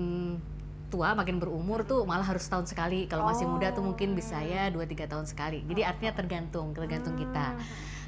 [0.87, 3.05] tua makin berumur tuh malah harus setahun sekali.
[3.11, 5.63] Kalau masih muda tuh mungkin bisa ya 2-3 tahun sekali.
[5.67, 7.59] Jadi artinya tergantung tergantung kita.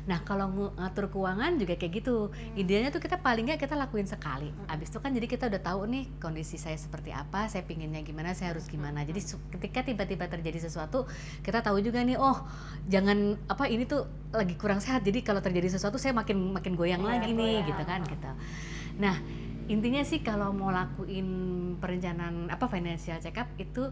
[0.08, 2.32] Nah kalau ngatur keuangan juga kayak gitu.
[2.56, 4.50] Idealnya tuh kita paling nggak kita lakuin sekali.
[4.66, 8.32] Abis itu kan jadi kita udah tahu nih kondisi saya seperti apa saya pinginnya gimana
[8.32, 9.04] saya harus gimana.
[9.04, 9.22] Jadi
[9.60, 11.04] ketika tiba-tiba terjadi sesuatu
[11.44, 12.42] kita tahu juga nih oh
[12.88, 15.04] jangan apa ini tuh lagi kurang sehat.
[15.04, 17.68] Jadi kalau terjadi sesuatu saya makin makin goyang Iya, lagi nih goyang.
[17.70, 18.30] gitu kan gitu.
[19.04, 19.16] Nah
[19.70, 21.28] intinya sih kalau mau lakuin
[21.78, 23.86] perencanaan apa financial check up itu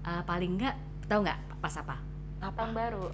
[0.00, 1.96] uh, paling nggak tahu nggak pas apa
[2.40, 3.06] tahun baru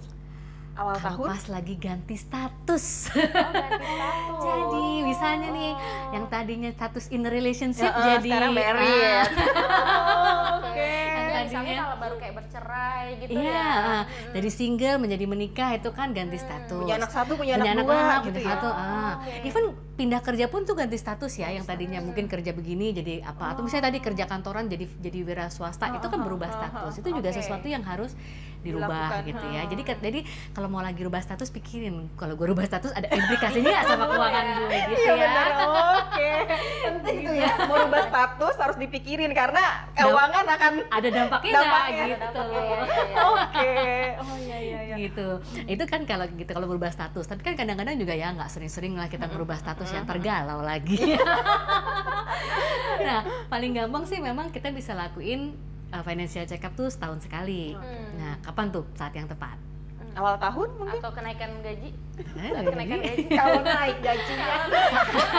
[0.71, 1.27] Awal kalau tahun?
[1.27, 5.71] pas lagi ganti status oh ganti status jadi misalnya nih
[6.11, 9.27] yang tadinya status in relationship Heeh, jadi sekarang married.
[9.67, 14.97] ah, oke Yang misalnya tadinya- kalau baru kayak bercerai gitu Iya, ya ah, dari single
[14.97, 16.71] menjadi menikah itu kan ganti status.
[16.77, 18.51] Punya anak satu, punya, punya anak anak dua anak, gitu punya ya.
[18.55, 18.69] satu.
[18.69, 19.13] ah.
[19.17, 19.33] Oke.
[19.43, 23.53] Even pindah kerja pun tuh ganti status ya, yang tadinya mungkin kerja begini jadi apa,
[23.53, 26.93] atau misalnya tadi kerja kantoran jadi jadi wira swasta, itu kan berubah status.
[27.03, 28.15] Itu juga sesuatu yang harus
[28.61, 29.61] dirubah Dilakukan, gitu ya.
[29.65, 30.19] Jadi jadi
[30.53, 34.45] kalau mau lagi rubah status pikirin kalau gue rubah status ada implikasinya nggak sama keuangan
[34.53, 35.15] gue gitu Iya ya.
[35.17, 35.49] benar,
[35.97, 36.29] oke.
[36.85, 39.63] Penting tuh ya, mau rubah status harus dipikirin karena
[39.97, 42.21] keuangan akan Ada dampaknya Dampaknya, gitu.
[42.21, 43.17] dampaknya, ya, ya, ya.
[43.25, 43.73] Oke.
[44.21, 44.95] Oh iya iya iya.
[45.01, 45.27] gitu
[45.65, 49.09] itu kan kalau gitu kalau berubah status tapi kan kadang-kadang juga ya nggak sering-sering lah
[49.09, 50.97] kita berubah status yang tergalau lagi.
[53.01, 55.57] Nah paling gampang sih memang kita bisa lakuin
[55.89, 57.73] uh, financial check up tuh setahun sekali.
[57.73, 58.13] Hmm.
[58.15, 58.85] nah kapan tuh?
[58.93, 59.57] Saat yang tepat.
[60.11, 60.99] Awal tahun mungkin?
[60.99, 61.89] Atau kenaikan gaji?
[62.19, 63.23] Eh, saat kenaikan gaji?
[63.31, 64.55] Kalau naik gajinya.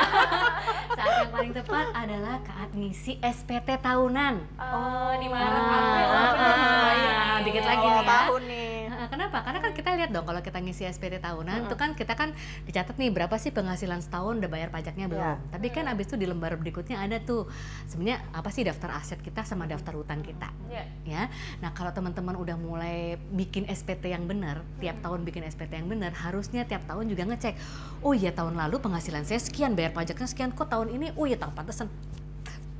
[0.96, 4.34] saat yang paling tepat adalah saat ngisi SPT tahunan.
[4.56, 6.32] Oh di Ah, Maret ah, ah, benar.
[6.40, 7.20] ah, Iya.
[7.44, 8.08] dikit lagi Awal nih ya.
[8.08, 8.72] tahun nih.
[9.12, 9.44] Kenapa?
[9.44, 12.32] Karena kan kita lihat dong kalau kita ngisi SPT tahunan itu kan kita kan
[12.64, 15.20] dicatat nih berapa sih penghasilan setahun udah bayar pajaknya belum.
[15.20, 15.36] Iya.
[15.52, 17.44] Tapi kan abis itu di lembar berikutnya ada tuh
[17.92, 20.48] sebenarnya apa sih daftar aset kita sama daftar utang kita.
[20.72, 20.84] Iya.
[21.04, 21.22] Ya.
[21.60, 26.16] Nah, kalau teman-teman udah mulai bikin SPT yang benar, tiap tahun bikin SPT yang benar,
[26.16, 27.52] harusnya tiap tahun juga ngecek.
[28.00, 30.56] Oh iya tahun lalu penghasilan saya sekian, bayar pajaknya sekian.
[30.56, 31.12] Kok tahun ini?
[31.20, 31.92] Oh iya tahun pantesan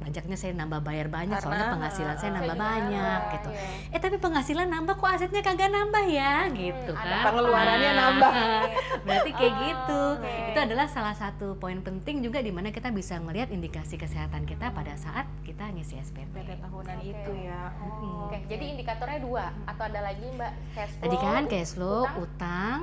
[0.03, 3.49] pajaknya saya nambah bayar banyak soalnya Karena, penghasilan saya nambah saya banyak nambah, gitu.
[3.51, 3.95] iya.
[3.95, 7.25] Eh tapi penghasilan nambah kok asetnya kagak nambah ya gitu ada kan.
[7.27, 8.33] pengeluarannya Nah, nambah.
[9.07, 10.03] Berarti kayak Oh, gitu.
[10.19, 10.35] oke.
[10.49, 14.71] Itu adalah salah satu poin penting juga di mana kita bisa melihat indikasi kesehatan kita
[14.71, 16.35] pada saat kita ngisi SPT.
[16.35, 17.09] SPT tahunan Oke.
[17.09, 17.63] itu ya.
[17.81, 18.27] Oh.
[18.27, 21.03] Oke, jadi indikatornya dua atau ada lagi Mbak cash flow?
[21.03, 22.23] Tadi kan cash flow, utang?
[22.23, 22.79] utang.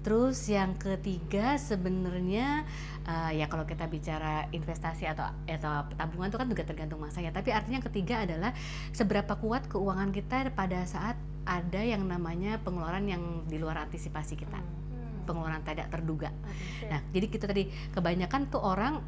[0.00, 2.64] Terus yang ketiga sebenarnya
[3.06, 7.30] eh, ya kalau kita bicara investasi atau atau tabungan itu kan juga tergantung masanya.
[7.32, 8.50] Tapi artinya yang ketiga adalah
[8.92, 11.16] seberapa kuat keuangan kita pada saat
[11.48, 16.34] ada yang namanya pengeluaran yang di luar antisipasi kita, Hmm, pengeluaran tidak terduga.
[16.90, 19.00] Nah, jadi kita tadi kebanyakan tuh orang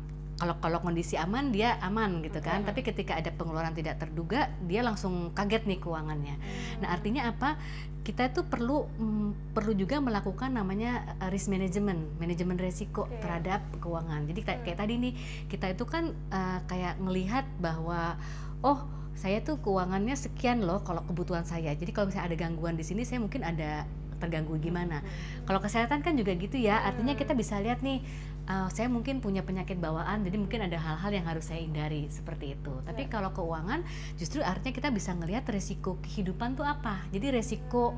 [0.42, 4.83] kalau kalau kondisi aman dia aman gitu kan, tapi ketika ada pengeluaran tidak terduga dia
[4.83, 6.35] langsung kaget nih keuangannya.
[6.83, 7.55] Nah, artinya apa?
[8.02, 13.22] Kita itu perlu mm, perlu juga melakukan namanya uh, risk management, manajemen resiko Oke.
[13.22, 14.26] terhadap keuangan.
[14.26, 15.12] Jadi kayak, kayak tadi nih
[15.46, 18.18] kita itu kan uh, kayak melihat bahwa
[18.66, 18.83] oh
[19.14, 21.70] saya tuh keuangannya sekian loh kalau kebutuhan saya.
[21.78, 23.87] Jadi kalau misalnya ada gangguan di sini saya mungkin ada
[24.22, 25.02] terganggu gimana.
[25.42, 28.07] Kalau kesehatan kan juga gitu ya, artinya kita bisa lihat nih,
[28.44, 32.55] uh, saya mungkin punya penyakit bawaan, jadi mungkin ada hal-hal yang harus saya hindari seperti
[32.55, 32.74] itu.
[32.83, 33.83] Tapi kalau keuangan,
[34.16, 37.02] justru artinya kita bisa ngelihat resiko kehidupan tuh apa.
[37.11, 37.94] Jadi resiko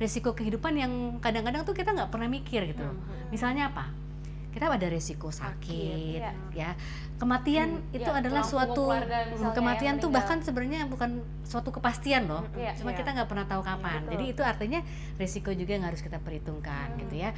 [0.00, 2.96] resiko kehidupan yang kadang-kadang tuh kita nggak pernah mikir gitu loh.
[3.28, 3.92] Misalnya apa?
[4.50, 6.74] Kita ada resiko sakit, Sakit, ya.
[7.22, 12.42] Kematian Hmm, itu ya, adalah suatu mm, kematian tuh bahkan sebenarnya bukan suatu kepastian loh.
[12.58, 12.98] Iya, Cuma iya.
[12.98, 14.02] kita nggak pernah tahu kapan.
[14.02, 14.10] betul.
[14.16, 14.80] Jadi itu artinya
[15.22, 17.00] resiko juga yang harus kita perhitungkan Hmm.
[17.06, 17.30] gitu ya.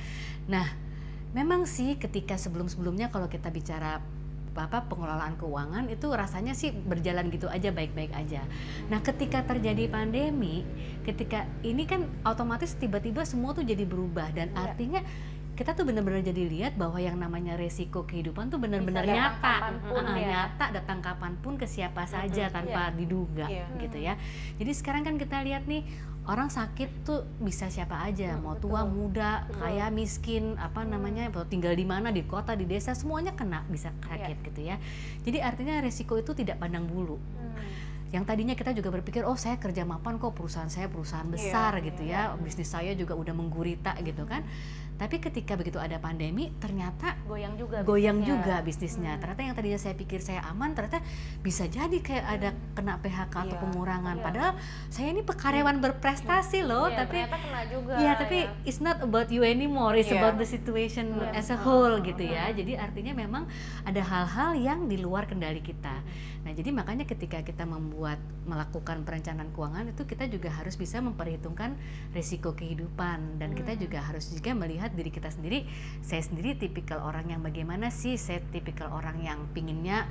[0.49, 0.65] Nah,
[1.33, 4.01] memang sih ketika sebelum-sebelumnya kalau kita bicara
[4.53, 8.45] apa pengelolaan keuangan itu rasanya sih berjalan gitu aja baik-baik aja.
[8.87, 10.61] Nah, ketika terjadi pandemi,
[11.03, 14.61] ketika ini kan otomatis tiba-tiba semua tuh jadi berubah dan Iya.
[14.62, 15.01] artinya
[15.53, 20.05] kita tuh benar-benar jadi lihat bahwa yang namanya resiko kehidupan tuh benar-benar nyata, kapan pun
[20.05, 20.29] Ah, ya.
[20.29, 23.64] nyata datang kapan pun ke siapa saja tanpa diduga Iya.
[23.81, 24.21] gitu ya.
[24.61, 25.85] Jadi sekarang kan kita lihat nih
[26.23, 28.71] orang sakit tuh bisa siapa aja, Hmm, mau betul.
[28.71, 29.59] tua, muda, Betul.
[29.59, 33.91] kaya, miskin, apa namanya, mau tinggal di mana, di kota, di desa, semuanya kena bisa
[34.07, 34.47] sakit Iya.
[34.47, 34.77] gitu ya.
[35.27, 37.19] Jadi artinya resiko itu tidak pandang bulu.
[38.13, 41.85] Yang tadinya kita juga berpikir, oh saya kerja mapan kok perusahaan saya perusahaan besar Iya,
[41.91, 42.21] gitu iya.
[42.31, 44.45] ya, bisnis saya juga udah menggurita gitu kan.
[44.93, 48.39] Tapi ketika begitu ada pandemi, ternyata goyang juga goyang bisnisnya.
[48.39, 49.13] juga bisnisnya.
[49.13, 49.21] Hmm.
[49.21, 51.03] Ternyata yang tadinya saya pikir saya aman, ternyata
[51.41, 53.63] bisa jadi kayak ada kena PHK atau Iya.
[53.63, 54.17] pengurangan.
[54.17, 54.25] Iya.
[54.25, 54.53] Padahal
[54.89, 58.55] saya ini karyawan berprestasi loh, Iya, tapi ternyata kena juga ya tapi ya.
[58.63, 60.19] it's not about you anymore, it's Iya.
[60.19, 61.35] about the situation Iya.
[61.35, 62.49] as a whole gitu ya.
[62.51, 63.47] Jadi artinya memang
[63.83, 65.99] ada hal-hal yang di luar kendali kita.
[66.43, 71.79] Nah, jadi makanya ketika kita membuat melakukan perencanaan keuangan itu kita juga harus bisa memperhitungkan
[72.11, 73.81] risiko kehidupan dan kita Hmm.
[73.81, 75.62] juga harus juga melihat diri kita sendiri.
[76.03, 78.18] Saya sendiri tipikal orang yang bagaimana sih?
[78.18, 80.11] Saya tipikal orang yang pinginnya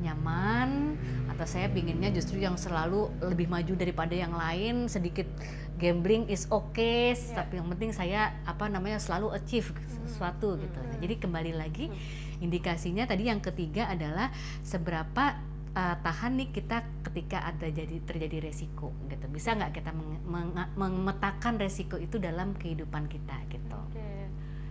[0.00, 0.96] nyaman
[1.28, 5.28] atau saya pinginnya justru yang selalu lebih maju daripada yang lain sedikit
[5.76, 7.36] gambling is okay Iya.
[7.44, 9.68] tapi yang penting saya apa namanya selalu achieve
[10.08, 11.92] sesuatu gitu nah, jadi kembali lagi
[12.40, 14.32] indikasinya tadi yang ketiga adalah
[14.64, 15.36] seberapa
[15.76, 20.72] uh, tahan nih kita ketika ada jadi terjadi resiko gitu bisa nggak kita meng- meng-
[20.76, 23.99] memetakan resiko itu dalam kehidupan kita gitu Oke.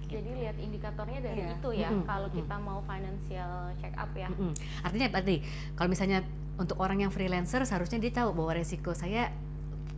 [0.10, 1.54] Jadi lihat indikatornya dari Iya.
[1.54, 1.89] itu ya.
[1.89, 2.39] Mm-mm, Kalau mm-mm.
[2.41, 4.28] kita mau financial check up ya.
[4.28, 4.52] Mm-mm.
[4.82, 5.36] artinya berarti
[5.74, 6.19] kalau misalnya
[6.56, 9.30] untuk orang yang freelancer seharusnya dia tahu bahwa resiko saya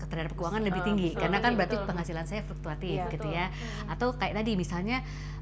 [0.01, 1.57] terhadap keuangan lebih Uh, tinggi betul, karena kan betul.
[1.57, 3.37] berarti penghasilan saya fluktuatif Iya, gitu betul.
[3.37, 3.87] ya Hmm.
[3.87, 4.97] atau kayak tadi misalnya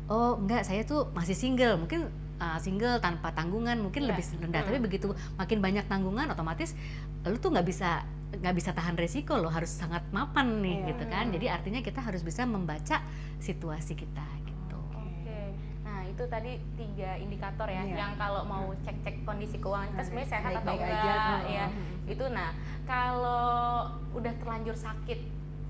[0.05, 4.09] oh enggak saya tuh masih single mungkin uh, single tanpa tanggungan mungkin Iya.
[4.13, 4.85] lebih rendah tapi Hmm.
[4.85, 6.75] begitu makin banyak tanggungan otomatis
[7.21, 10.87] lu tuh nggak bisa nggak bisa tahan resiko lo harus sangat mapan nih Iya.
[10.87, 13.01] gitu kan jadi artinya kita harus bisa membaca
[13.39, 14.38] situasi kita gitu
[16.09, 17.95] itu tadi tiga indikator ya Iya.
[17.97, 21.15] yang kalau mau cek-cek kondisi keuangan kita Nah, sebenarnya sehat atau enggak aja.
[21.45, 21.65] ya.
[21.67, 21.95] Hmm.
[22.05, 22.49] Itu nah,
[22.83, 23.45] kalau
[24.11, 25.19] udah terlanjur sakit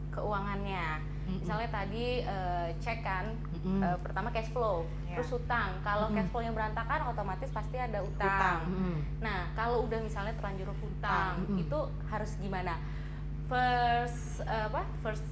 [0.09, 0.87] keuangannya.
[1.29, 3.25] Misalnya tadi eh, cek kan
[3.61, 5.15] eh, pertama cash flow, Iya.
[5.15, 5.77] terus utang.
[5.79, 8.25] Kalau cash flow-nya berantakan otomatis pasti ada Utang.
[8.25, 8.59] utang.
[8.65, 8.97] Mm-mm.
[9.19, 12.81] Nah, kalau udah misalnya terlanjur hutang, itu harus gimana?
[13.45, 14.81] First eh, apa?
[14.99, 15.25] First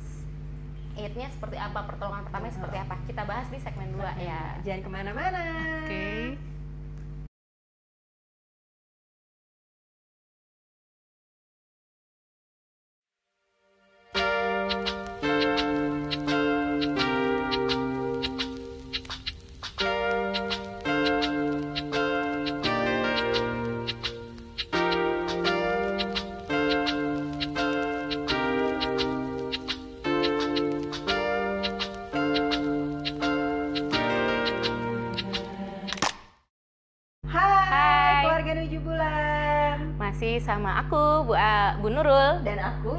[0.97, 1.85] aid-nya seperti apa?
[1.85, 2.95] Pertolongan pertamanya seperti apa?
[3.05, 4.41] Kita bahas di segmen 2 ya.
[4.65, 5.45] Jangan ke mana-mana.
[5.85, 6.56] oke Hai,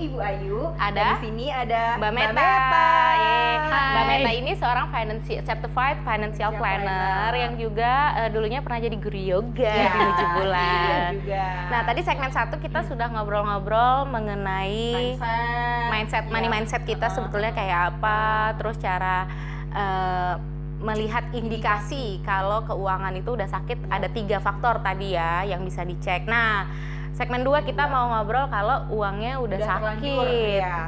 [0.01, 0.59] Ibu Ayu.
[0.73, 2.33] Ada Dan di sini ada Mbak Meta.
[2.33, 2.89] Meta.
[3.13, 3.53] Yeay.
[3.61, 3.91] Hai.
[3.91, 7.33] Mbak Meta ini seorang financial certified financial planner planner.
[7.37, 10.63] yang juga eh, dulunya pernah jadi guru yoga Ya, di Tujuh Bulan.
[10.81, 11.45] iya juga.
[11.69, 16.53] Nah, tadi segmen satu kita sudah ngobrol-ngobrol mengenai mindset, mindset money Iya.
[16.53, 17.15] mindset kita Uh-uh.
[17.19, 18.21] sebetulnya kayak apa,
[18.55, 19.27] terus cara
[19.69, 20.35] eh,
[20.79, 26.23] melihat indikasi kalau keuangan itu udah sakit ada tiga faktor tadi ya yang bisa dicek.
[26.25, 26.71] Nah,
[27.19, 27.93] segmen dua kita Dua.
[27.93, 30.63] mau ngobrol kalau uangnya udah, terlanjur, sakit.
[30.63, 30.79] ya.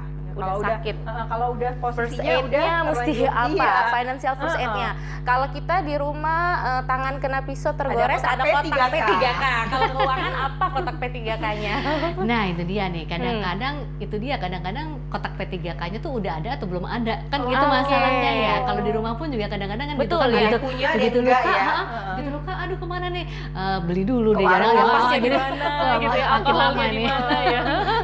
[0.40, 0.96] Udah Kalau sakit.
[1.02, 3.48] uh, kalau udah First posisinya udah aid-nya mesti apa?
[3.52, 3.72] iya.
[3.90, 4.64] Financial first Uh-uh.
[4.64, 4.90] aid-nya.
[5.20, 8.90] Kalau kita di rumah eh, tangan kena pisau tergores kotak ada kotak P3K.
[8.90, 9.44] P3K.
[9.68, 11.74] Kalau keuangan apa kotak P3K-nya?
[12.30, 13.12] Nah itu dia nih Hmm.
[13.12, 17.60] kadang-kadang itu dia kadang-kadang kotak P3K-nya tuh udah ada atau belum ada kan Oh, gitu
[17.60, 17.74] oke.
[17.74, 20.58] masalahnya ya kalau di rumah pun juga kadang-kadang kan Betul, gitu kan ya.
[20.60, 21.68] Punya dan begitu luka ya.
[22.10, 25.36] begitu luka aduh ke mana nih Eh, beli dulu deh jarang ya oh, di gitu.
[25.36, 27.04] Oh, gitu ya, alkoholnya lama di nih.
[27.04, 27.60] mana ya.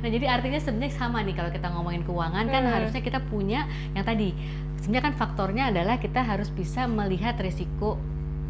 [0.00, 2.72] nah jadi artinya sebenarnya sama nih kalau kita ngomongin keuangan kan Hmm.
[2.72, 4.32] harusnya kita punya yang tadi
[4.80, 8.00] sebenarnya kan faktornya adalah kita harus bisa melihat risiko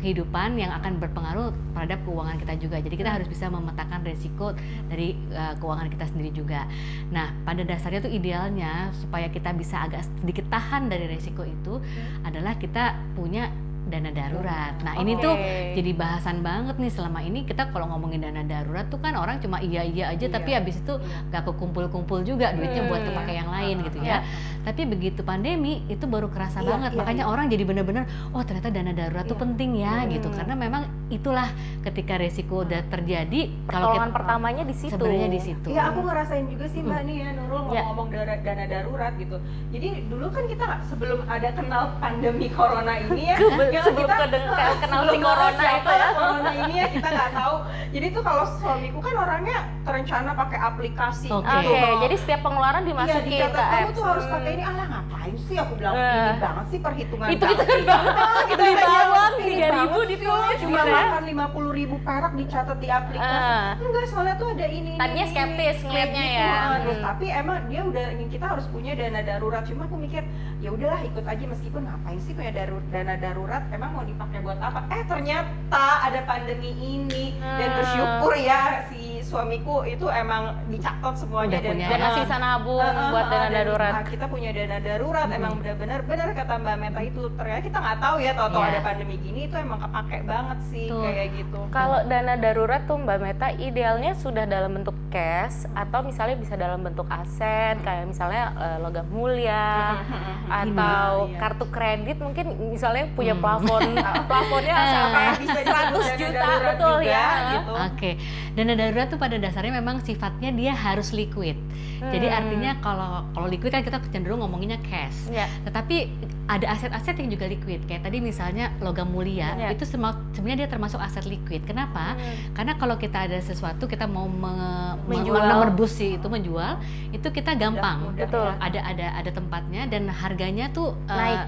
[0.00, 2.80] kehidupan yang akan berpengaruh terhadap keuangan kita juga.
[2.80, 4.56] Jadi kita harus bisa memetakan resiko
[4.88, 6.64] dari uh, keuangan kita sendiri juga.
[7.12, 11.84] Nah, pada dasarnya tuh idealnya supaya kita bisa agak sedikit tahan dari resiko itu
[12.24, 14.74] adalah kita punya dana darurat.
[14.80, 15.34] Nah, ini tuh
[15.72, 19.58] jadi bahasan banget nih selama ini kita kalau ngomongin dana darurat tuh kan orang cuma
[19.58, 20.32] iya iya aja Iya.
[20.32, 20.94] tapi habis itu
[21.28, 23.08] gak kekumpul-kumpul juga duitnya buat Hmm.
[23.10, 24.20] kepake yang lain gitu Iya.
[24.20, 24.28] ya.
[24.60, 26.90] Tapi begitu pandemi itu baru kerasa Iya, banget.
[26.92, 27.32] iya, Makanya iya.
[27.32, 29.42] orang jadi bener-bener oh ternyata dana darurat tuh Iya.
[29.42, 30.08] penting ya Hmm.
[30.10, 30.28] gitu.
[30.30, 31.48] Karena memang itulah
[31.80, 34.92] ketika resiko udah terjadi kalau Pertolongan kita pertamanya di situ.
[34.92, 35.66] sebenarnya di situ.
[35.68, 37.82] Iya aku ngerasain juga sih mbak nih ya Nurul Ya.
[37.82, 39.36] ngomong-ngomong dana, dana darurat gitu.
[39.70, 43.36] Jadi dulu kan kita nggak- sebelum ada kenal pandemi corona ini ya,
[43.70, 46.08] ya sebelum kedeng- kenal si sebelum corona itu ya.
[46.12, 47.56] corona ini ya kita nggak tahu.
[47.90, 51.28] Jadi tuh kalau suamiku kan orangnya terencana pakai aplikasi.
[51.28, 51.74] Oke, gitu.
[52.00, 54.62] jadi setiap pengeluaran Iya, dimasukin dicatat ke kamu tuh harus pakai ini.
[54.62, 56.06] Alah ngapain sih aku bilang Eh.
[56.06, 58.14] ini banget sih perhitungan Itu kita kan banget.
[58.46, 60.94] Gitu Beli ya, bawang ini 3.000 banget sih, ditulis cuma gitu ya.
[61.02, 63.80] makan 50 ribu perak dicatat di aplikasi.
[63.80, 64.92] Enggak, soalnya tuh ada ini.
[64.94, 66.54] Tadinya skeptis ngeliatnya kayak ya.
[66.70, 67.02] Hmm.
[67.02, 69.62] tapi emang dia udah ini kita harus punya dana darurat.
[69.64, 70.22] Cuma aku mikir
[70.58, 72.52] ya udahlah ikut aja meskipun ngapain sih punya
[72.86, 74.88] dana darurat emang mau dipakai buat apa?
[74.88, 77.76] Eh ternyata ada pandemi ini dan Hmm.
[77.76, 82.04] bersyukur ya si suamiku itu emang dicatat semuanya Udah dan punya Dan ya.
[82.04, 83.92] masih bisa nabung ah, buat dana dan, darurat.
[83.92, 85.38] ah, kita punya dana darurat Hmm.
[85.38, 88.68] emang benar-benar benar kata Mbak Meta itu ternyata kita nggak tahu ya tahu-tahu Iya.
[88.68, 91.02] ada pandemi gini itu emang kepake banget sih Betul.
[91.06, 91.58] kayak gitu.
[91.70, 95.30] Kalau dana darurat tuh Mbak Meta idealnya sudah dalam bentuk cash
[95.70, 100.02] atau misalnya bisa dalam bentuk aset kayak misalnya eh, logam mulia
[100.48, 101.38] atau Iya.
[101.38, 103.42] kartu kredit mungkin misalnya punya Hmm.
[103.42, 103.82] plafon
[104.30, 107.28] plafonnya sampai bisa 100 disebut dana juta darurat betul juga, ya.
[107.52, 107.72] gitu.
[107.80, 108.10] Oke,
[108.52, 111.54] dana darurat tuh pada dasarnya memang sifatnya dia harus liquid.
[112.00, 112.38] Jadi Hmm.
[112.40, 115.28] artinya kalau kalau liquid kan kita cenderung ngomonginnya cash.
[115.28, 115.44] Ya.
[115.62, 116.08] Tetapi
[116.48, 117.84] ada aset-aset yang juga liquid.
[117.84, 119.68] Kayak tadi misalnya logam mulia, Ya.
[119.68, 121.60] itu sebenarnya dia termasuk aset liquid.
[121.62, 122.16] Kenapa?
[122.16, 122.56] Hmm.
[122.56, 125.44] Karena kalau kita ada sesuatu kita mau me- Menjual.
[125.44, 126.80] me- merebus sih itu menjual,
[127.12, 128.10] itu kita gampang.
[128.10, 128.48] Mudah, Betul.
[128.48, 128.54] ya.
[128.58, 131.40] Ada ada ada tempatnya dan harganya tuh uh, Naik.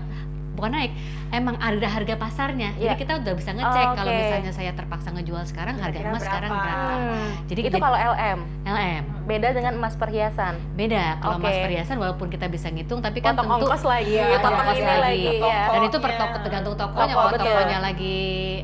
[0.52, 0.92] Bukan naik,
[1.30, 2.76] emang ada harga pasarnya.
[2.76, 2.92] Iya.
[2.92, 6.50] Jadi kita udah bisa ngecek Oh, kalau misalnya saya terpaksa ngejual sekarang harga emas sekarang
[6.50, 6.92] berapa?
[6.92, 7.28] Hmm.
[7.48, 11.64] Jadi itu jadi- kalau LM LM beda dengan emas perhiasan beda kalau emas Oke.
[11.64, 14.84] perhiasan walaupun kita bisa ngitung tapi kan potong tentu ongkos lagi Iya, potong ongkos ini
[14.84, 15.00] lagi.
[15.00, 17.46] lagi ya dan itu per toko tergantung tokonya Toko, kalau betul.
[17.48, 18.18] tokonya lagi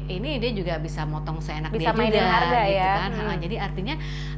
[0.06, 2.92] ini dia juga bisa motong seenak Bisa dia juga harga gitu ya.
[2.94, 3.38] kan Hmm.
[3.38, 3.94] jadi artinya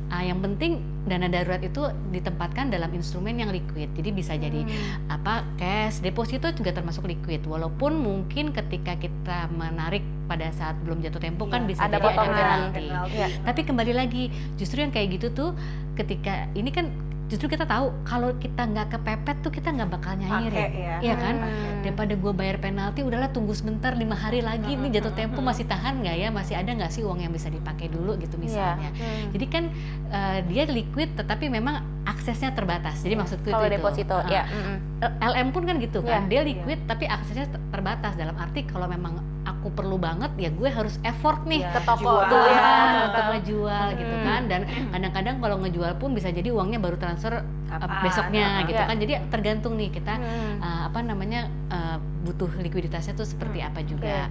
[0.09, 5.11] ah, yang penting dana darurat itu ditempatkan dalam instrumen yang liquid jadi bisa jadi Hmm.
[5.11, 11.19] apa cash deposito juga termasuk liquid walaupun mungkin ketika kita menarik pada saat belum jatuh
[11.21, 12.31] tempo kan Iya, bisa ada jadi potongan.
[12.31, 13.15] ada penalti Penalti.
[13.17, 13.27] Iya.
[13.43, 15.51] tapi kembali lagi justru yang kayak gitu tuh
[15.95, 16.89] ketika ini kan
[17.27, 20.99] justru kita tahu kalau kita nggak kepepet tuh kita nggak bakal nyairin ya.
[20.99, 21.35] Iya kan?
[21.39, 21.79] Hmm.
[21.81, 26.03] daripada gue bayar penalti udahlah tunggu sebentar lima hari lagi nih jatuh tempo masih tahan
[26.03, 28.43] nggak ya masih ada nggak sih uang yang bisa dipakai dulu gitu Iya.
[28.43, 29.31] misalnya Hmm.
[29.31, 29.65] jadi kan
[30.11, 34.77] eh, dia liquid tetapi memang aksesnya terbatas jadi maksudku kalau itu deposito Ah, ya mm-mm.
[35.23, 36.29] LM pun kan gitu kan Iya.
[36.29, 40.69] dia liquid tapi aksesnya ter- terbatas dalam arti kalau memang aku perlu banget ya gue
[40.69, 42.45] harus effort nih Iya, ke toko jual.
[42.47, 43.05] ya Betul.
[43.07, 44.27] untuk ngejual gitu Hmm.
[44.27, 48.03] kan dan kadang-kadang kalau ngejual pun bisa jadi uangnya baru transfer uh, Kapan?
[48.03, 48.87] besoknya gitu Iya.
[48.87, 50.55] kan jadi tergantung nih kita Hmm.
[50.59, 54.29] uh, apa namanya uh, butuh likuiditasnya tuh seperti Hmm, apa juga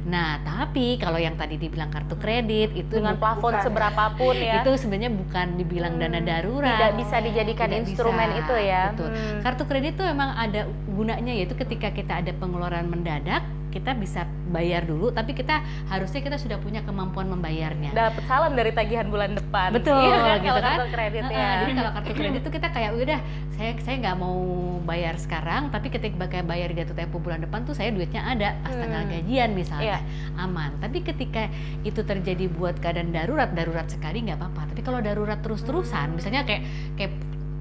[0.00, 3.60] nah tapi kalau yang tadi dibilang kartu kredit itu dengan plafon bukan.
[3.60, 6.02] seberapapun ya itu sebenarnya bukan dibilang Hmm.
[6.02, 9.08] dana darurat tidak bisa dijadikan Tidak instrumen bisa, itu ya betul.
[9.10, 9.38] Hmm.
[9.42, 14.82] Kartu kredit itu memang ada gunanya yaitu ketika kita ada pengeluaran mendadak kita bisa bayar
[14.82, 17.92] dulu tapi kita harusnya kita sudah punya kemampuan membayarnya.
[17.92, 20.72] dapat salam dari tagihan bulan depan Betul, Iya kan, gitu kalau kan?
[20.74, 23.18] kartu kredit ya Jadi kalau kartu kredit itu kita kayak udah
[23.52, 24.38] saya saya nggak mau
[24.82, 28.80] bayar sekarang tapi ketika bayar jatuh tempo bulan depan tuh saya duitnya ada pas Hmm.
[28.80, 29.98] tanggal gajian misalnya Iya.
[30.38, 30.70] aman.
[30.78, 31.42] Tapi ketika
[31.82, 34.62] itu terjadi buat keadaan darurat darurat sekali nggak apa-apa.
[34.68, 36.62] Tapi kalau darurat terus-terusan misalnya kayak
[36.94, 37.12] kayak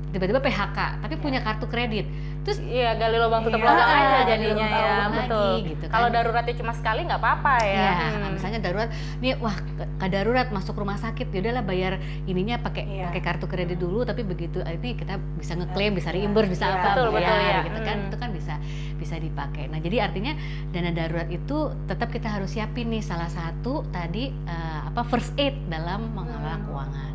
[0.08, 2.08] tiba-tiba PHK tapi punya kartu kredit
[2.48, 5.52] terus Iya, gali lubang tutup Iya, lubang aja jadinya ya, lagi, betul.
[5.68, 5.92] gitu kan.
[5.92, 7.76] Kalau daruratnya cuma sekali nggak apa-apa ya.
[7.76, 8.32] Ya, Hmm.
[8.32, 13.12] misalnya darurat, nih wah ke- darurat masuk rumah sakit, ya udahlah bayar ininya pakai Iya.
[13.12, 16.24] pakai kartu kredit dulu, tapi begitu ini kita bisa ngeklaim, bisa Iya.
[16.24, 17.60] reimburse, bisa Iya, apa, betul, bayar, betul, ya.
[17.68, 18.08] gitu kan, Hmm.
[18.08, 18.54] itu kan bisa
[18.98, 19.64] bisa dipakai.
[19.68, 20.34] Nah, jadi artinya
[20.72, 25.68] dana darurat itu tetap kita harus siapin nih salah satu tadi eh, apa first aid
[25.68, 26.66] dalam mengelola Hmm.
[26.66, 27.14] keuangan.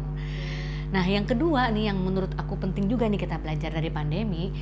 [0.93, 4.53] Nah, yang kedua nih yang menurut aku penting juga nih kita belajar dari pandemi.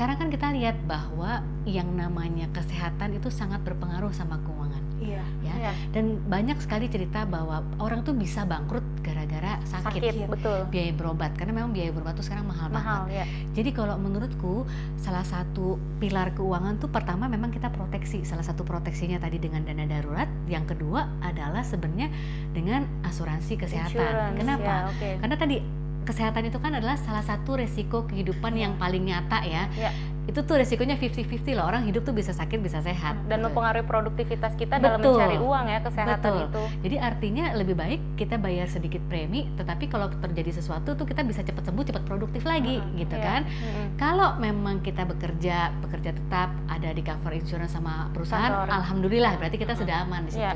[0.00, 5.20] Sekarang kan kita lihat bahwa yang namanya kesehatan itu sangat berpengaruh sama keuangan Iya.
[5.44, 5.52] ya.
[5.60, 5.72] Iya.
[5.92, 10.00] Dan banyak sekali cerita bahwa orang tuh bisa bangkrut gara-gara sakit.
[10.00, 13.12] sakit betul biaya berobat karena memang biaya berobat tuh sekarang mahal, mahal banget.
[13.12, 13.24] ya
[13.60, 14.64] Jadi kalau menurutku
[14.96, 18.24] salah satu pilar keuangan tuh pertama memang kita proteksi.
[18.24, 22.08] Salah satu proteksinya tadi dengan dana darurat, yang kedua adalah sebenarnya
[22.56, 24.00] dengan asuransi kesehatan.
[24.00, 24.64] Insurance, Kenapa?
[24.64, 25.10] ya, oke.
[25.20, 25.56] Karena tadi
[26.04, 29.68] kesehatan itu kan adalah salah satu resiko kehidupan yang paling nyata ya.
[29.74, 29.90] Ya.
[30.28, 31.66] Itu tuh resikonya 50-50 loh.
[31.66, 33.18] Orang hidup tuh bisa sakit, bisa sehat.
[33.26, 33.50] dan gitu.
[33.50, 35.18] mempengaruhi produktivitas kita dalam Betul.
[35.18, 36.38] mencari uang ya kesehatan Betul.
[36.46, 41.22] itu Jadi artinya lebih baik kita bayar sedikit premi, tetapi kalau terjadi sesuatu tuh kita
[41.22, 43.26] bisa cepat sembuh, cepat produktif lagi, gitu Iya.
[43.26, 43.40] kan?
[43.42, 43.86] Mm-mm.
[43.98, 48.70] Kalau memang kita bekerja, bekerja tetap ada di cover insurance sama perusahaan, Kantor.
[48.70, 50.46] alhamdulillah berarti kita sudah aman di situ.
[50.46, 50.54] Iya.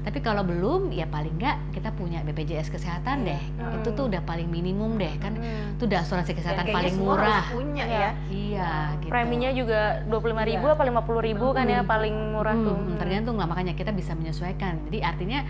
[0.00, 3.28] Tapi kalau belum, ya paling nggak kita punya BPJS kesehatan Iya.
[3.30, 3.42] deh.
[3.58, 3.76] Hmm.
[3.76, 5.34] Itu tuh udah paling minimum deh kan.
[5.34, 5.76] Hmm.
[5.76, 7.44] Itu udah asuransi Dan kesehatan kayaknya paling semua harus murah.
[7.50, 7.98] punya Iya.
[7.98, 8.10] ya.
[8.30, 9.10] Iya, gitu.
[9.10, 10.72] preminya juga 25.000 ribu Iya.
[10.72, 11.88] apa 50.000 ribu kan ya Hmm.
[11.88, 14.80] paling murah Hmm, tuh hmm, tergantung lah makanya kita bisa menyesuaikan.
[14.86, 15.40] Jadi artinya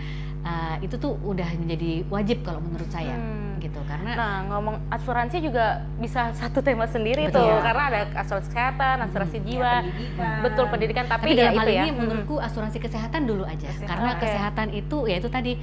[0.41, 3.50] uh, itu tuh udah menjadi wajib kalau menurut saya, Hmm.
[3.61, 3.79] Gitu.
[3.83, 7.39] Karena Nah, ngomong asuransi juga bisa satu tema sendiri Betul.
[7.39, 7.61] tuh, Ya.
[7.61, 9.45] karena ada asuransi kesehatan, asuransi Hmm.
[9.45, 10.37] jiwa, pendidikan.
[10.41, 11.73] betul pendidikan, Tapi, tapi, dalam ya hal ya.
[11.79, 13.87] ini mm, menurutku asuransi kesehatan dulu aja Kesehatan.
[13.87, 14.21] karena Oke.
[14.23, 15.53] kesehatan itu ya itu tadi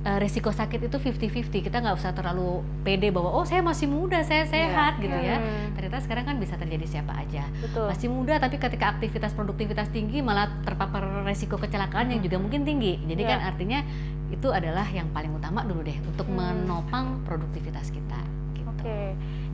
[0.00, 4.16] eh, resiko sakit itu 50-50 kita nggak usah terlalu pede bahwa oh saya masih muda
[4.22, 7.84] saya sehat gitu ya Hmm, ternyata sekarang kan bisa terjadi siapa aja betul.
[7.84, 12.96] masih muda tapi ketika aktivitas produktivitas tinggi malah terpapar resiko kecelakaan yang juga mungkin tinggi
[13.04, 13.30] jadi Iya.
[13.30, 13.80] kan artinya
[14.30, 16.38] itu adalah yang paling utama dulu deh untuk Hmm.
[16.56, 18.20] menopang produktivitas kita
[18.52, 18.70] gitu.
[18.70, 19.00] Oke.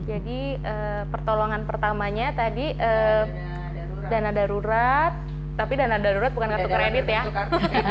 [0.05, 4.07] Jadi eh, pertolongan pertamanya tadi eh, darurat.
[4.07, 5.11] dana darurat,
[5.53, 7.23] tapi dana darurat bukan kartu Dana kredit ya.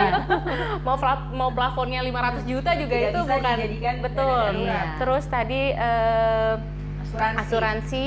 [0.87, 4.31] mau pla- mau plafonnya 500 juta juga Tidak itu bisa bukan dana betul.
[4.47, 4.87] darurat.
[4.97, 6.55] Terus tadi eh,
[7.03, 7.39] asuransi.
[7.43, 8.07] asuransi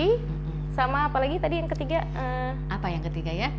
[0.71, 3.49] sama apalagi tadi yang ketiga eh, apa yang ketiga ya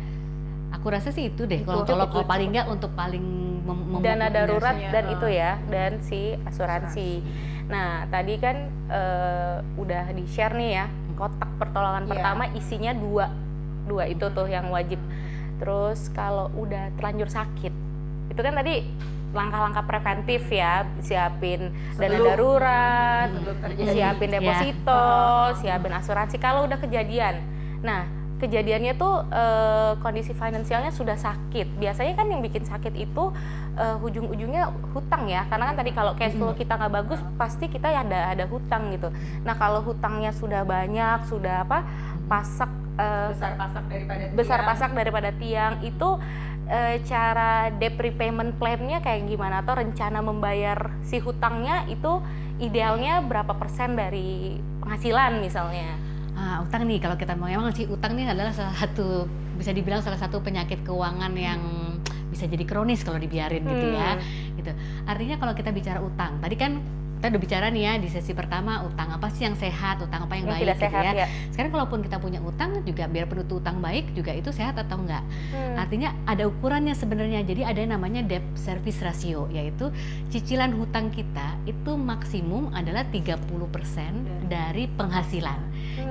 [0.71, 3.23] aku rasa sih itu deh kalau kalau paling nggak untuk paling
[3.61, 7.21] mem- dana darurat Biasanya, dan itu ya dan si asuransi.
[7.67, 8.57] Nah, tadi kan
[8.89, 12.11] eh, udah di share nih ya kotak pertolongan Iya.
[12.11, 13.29] pertama isinya dua,
[13.85, 14.97] dua itu tuh yang wajib.
[15.55, 17.69] Terus kalau udah terlanjur sakit,
[18.27, 18.89] itu kan tadi
[19.31, 23.91] langkah-langkah preventif ya, siapin dana Sebelum- darurat, sebelum terjadi.
[23.93, 24.35] siapin Iya.
[24.35, 25.05] deposito,
[25.61, 26.35] siapin asuransi.
[26.35, 27.39] Kalau udah kejadian,
[27.79, 28.03] nah
[28.41, 31.77] kejadiannya tuh eh, kondisi finansialnya sudah sakit.
[31.77, 33.29] Biasanya kan yang bikin sakit itu
[33.77, 37.93] eh, ujung-ujungnya hutang ya, karena kan tadi kalau cash flow kita nggak bagus, pasti kita
[37.93, 39.13] ya ada ada hutang gitu.
[39.45, 41.85] Nah kalau hutangnya sudah banyak, sudah apa
[42.25, 44.69] pasak eh, besar pasak daripada besar tiang.
[44.73, 46.09] pasak daripada tiang itu
[46.71, 52.23] eh, cara debt repayment plan-nya kayak gimana atau rencana membayar si hutangnya itu
[52.63, 56.10] idealnya berapa persen dari penghasilan misalnya
[56.41, 60.01] Ah, utang nih kalau kita mau memang sih utang nih adalah salah satu bisa dibilang
[60.01, 61.61] salah satu penyakit keuangan yang
[62.33, 64.57] bisa jadi kronis kalau dibiarin gitu ya Hmm.
[64.57, 64.71] gitu
[65.05, 66.81] artinya kalau kita bicara utang tadi kan
[67.21, 70.41] kita udah bicara nih ya di sesi pertama utang apa sih yang sehat utang apa
[70.41, 73.29] yang, yang baik tidak gitu sehat ya ya, sekarang kalaupun kita punya utang juga biar
[73.29, 75.75] itu utang baik juga itu sehat atau enggak Hmm.
[75.77, 77.43] Artinya ada ukurannya sebenarnya.
[77.43, 79.91] Jadi ada yang namanya debt service ratio yaitu
[80.31, 83.37] cicilan hutang kita itu maksimum adalah 30%
[84.47, 85.59] dari penghasilan.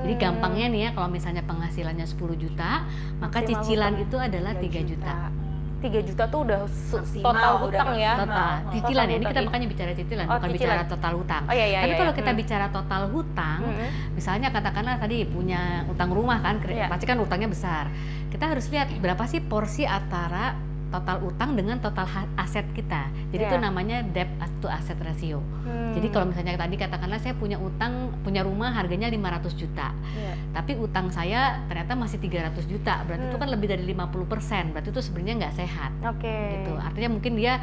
[0.04, 0.20] Jadi Hmm.
[0.20, 2.84] gampangnya nih ya kalau misalnya penghasilannya 10 juta,
[3.18, 5.32] maka Maksimal cicilan itu adalah 3 juta.
[5.80, 8.20] 3 juta tuh udah Maksimal, total udah hutang ya maksimal.
[8.20, 9.16] Total Oh, cicilan ya.
[9.16, 10.54] Ini kita makanya bicara cicilan, Oh, bukan cicilan.
[10.54, 11.42] bicara total hutang.
[11.42, 12.18] oh iya iya Tapi iya, kalau iya.
[12.18, 12.38] kita Hmm.
[12.38, 13.88] bicara total hutang, Hmm.
[14.12, 16.86] misalnya katakanlah tadi punya utang rumah kan, Iya.
[16.86, 17.88] pasti kan utangnya besar.
[18.28, 20.54] Kita harus lihat berapa sih porsi antara
[20.90, 23.06] total utang dengan total aset kita.
[23.30, 23.62] Jadi itu Iya.
[23.62, 24.28] namanya debt
[24.60, 25.40] to asset ratio.
[25.64, 25.94] Hmm.
[25.96, 29.94] Jadi kalau misalnya tadi katakanlah saya punya utang, punya rumah harganya 500 juta.
[30.12, 30.34] Iya.
[30.52, 33.00] Tapi utang saya ternyata masih 300 juta.
[33.06, 33.42] Berarti itu Hmm.
[33.42, 34.74] kan lebih dari 50%.
[34.74, 36.72] Berarti itu sebenarnya nggak sehat oke gitu.
[36.76, 37.62] Artinya mungkin dia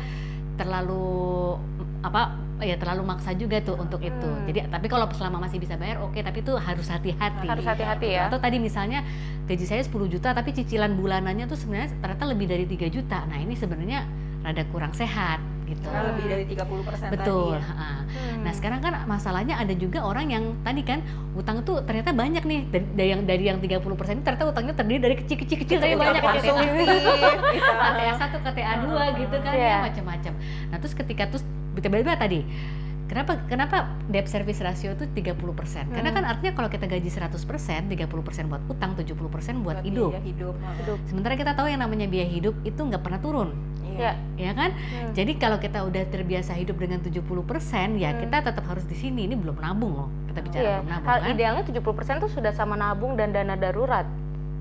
[0.58, 1.56] terlalu
[2.02, 4.26] apa ya terlalu maksa juga tuh untuk itu.
[4.26, 4.46] Hmm.
[4.50, 7.46] Jadi tapi kalau selama masih bisa bayar oke, tapi itu harus hati-hati.
[7.46, 9.06] harus hati-hati ya Atau tadi misalnya
[9.46, 13.24] gaji saya 10 juta tapi cicilan bulanannya tuh sebenarnya ternyata lebih dari 3 juta.
[13.30, 14.04] Nah, ini sebenarnya
[14.42, 15.84] rada kurang sehat gitu.
[15.84, 17.60] Karena lebih dari 30% Betul.
[17.60, 17.68] tadi.
[17.68, 17.76] ya.
[18.08, 18.40] Hmm.
[18.48, 21.04] Nah, sekarang kan masalahnya ada juga orang yang tadi kan
[21.36, 22.60] utang tuh ternyata banyak nih
[22.96, 23.84] dari, yang dari yang 30%
[24.18, 27.74] itu ternyata utangnya terdiri dari kecil-kecil-kecil tapi banyak Kecil-kecil KTA produktif, gitu.
[27.78, 29.68] KTA 1, KTA 2 gitu kan Iya.
[29.68, 30.34] ya macam-macam.
[30.72, 31.44] Nah, terus ketika terus
[31.78, 32.40] tiba-tiba tadi
[33.08, 35.88] Kenapa kenapa debt service ratio itu 30%?
[35.88, 36.18] Karena Hmm.
[36.20, 40.12] kan artinya kalau kita gaji 100%, 30% buat utang, 70% buat hidup.
[40.12, 40.56] biaya hidup.
[40.84, 40.98] Hidup.
[41.08, 43.56] Sementara kita tahu yang namanya biaya hidup itu nggak pernah turun,
[43.88, 44.12] Iya.
[44.36, 44.76] ya kan?
[44.76, 45.16] Hmm.
[45.16, 48.28] Jadi kalau kita udah terbiasa hidup dengan 70%, ya Hmm.
[48.28, 49.24] kita tetap harus di sini.
[49.24, 50.10] Ini belum nabung loh.
[50.28, 50.76] Kita bicara Iya.
[50.78, 51.32] belum nabung Hal kan?
[51.32, 54.04] idealnya 70% tuh sudah sama nabung dan dana darurat.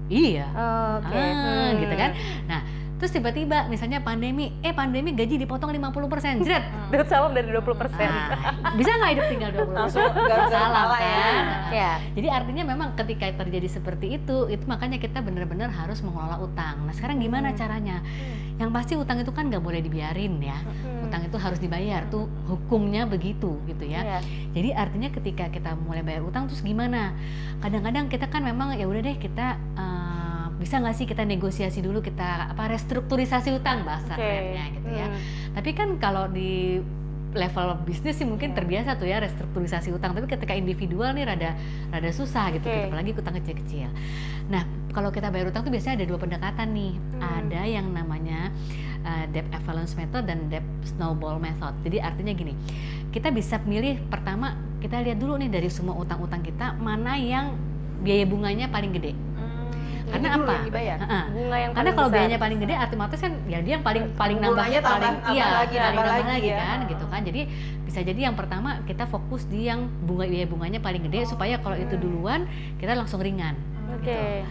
[0.07, 0.47] Iya.
[0.47, 1.18] Oke.
[1.18, 1.82] Ah, Hmm.
[1.82, 2.11] gitu kan.
[2.47, 2.61] Nah,
[2.97, 8.09] terus tiba-tiba misalnya pandemi eh pandemi gaji dipotong 50% jret Dapat salam dari 20 persen.
[8.09, 11.12] nah, bisa nggak hidup tinggal 20% Langsung salah kepala ya.
[11.12, 11.34] kan
[11.68, 11.92] Ya.
[12.12, 16.92] jadi artinya memang ketika terjadi seperti itu itu makanya kita benar-benar harus mengelola utang nah
[16.92, 17.59] sekarang gimana Hmm.
[17.59, 17.97] caranya
[18.57, 20.57] yang pasti utang itu kan nggak boleh dibiarin ya
[21.03, 24.18] utang itu harus dibayar tuh hukumnya begitu gitu ya Iya.
[24.53, 27.12] jadi artinya ketika kita mulai bayar utang terus gimana?
[27.59, 30.25] Kadang-kadang kita kan memang ya udah deh kita eh,
[30.57, 34.24] bisa nggak sih kita negosiasi dulu kita apa restrukturisasi utang bahasa Oke.
[34.24, 35.07] kerennya gitu ya.
[35.12, 35.20] Hmm.
[35.61, 36.80] Tapi kan kalau di
[37.36, 38.64] level bisnis sih mungkin Iya.
[38.64, 40.16] terbiasa tuh ya restrukturisasi utang.
[40.16, 41.50] Tapi ketika individual nih rada
[41.92, 42.88] rada susah gitu, Oke.
[42.88, 43.92] apalagi utang kecil-kecil.
[44.48, 44.64] Nah
[44.96, 46.92] kalau kita bayar utang tuh biasanya ada dua pendekatan nih.
[46.96, 47.20] Hmm.
[47.20, 48.48] Ada yang namanya
[49.04, 51.76] uh, debt avalanche method dan debt snowball method.
[51.84, 52.57] Jadi artinya gini,
[53.12, 57.52] kita bisa milih pertama kita lihat dulu nih dari semua utang-utang kita mana yang
[58.00, 59.12] biaya bunganya paling gede.
[60.07, 60.52] Hmm, Karena apa?
[60.54, 60.96] yang dibayar.
[61.02, 61.20] Ha-ha.
[61.34, 62.14] Bunga yang Karena kalau besar.
[62.14, 65.74] biayanya paling gede otomatis kan ya dia yang paling paling nambah paling tambah iya lagi,
[65.74, 66.59] paling nambah nambah lagi lagi ya.
[66.62, 67.20] kan gitu kan.
[67.26, 67.40] Jadi
[67.82, 71.74] bisa jadi yang pertama kita fokus di yang bunga biaya bunganya paling gede supaya kalau
[71.74, 72.46] itu duluan
[72.78, 73.59] kita langsung ringan.
[73.98, 74.07] Oke.
[74.07, 74.46] gitu.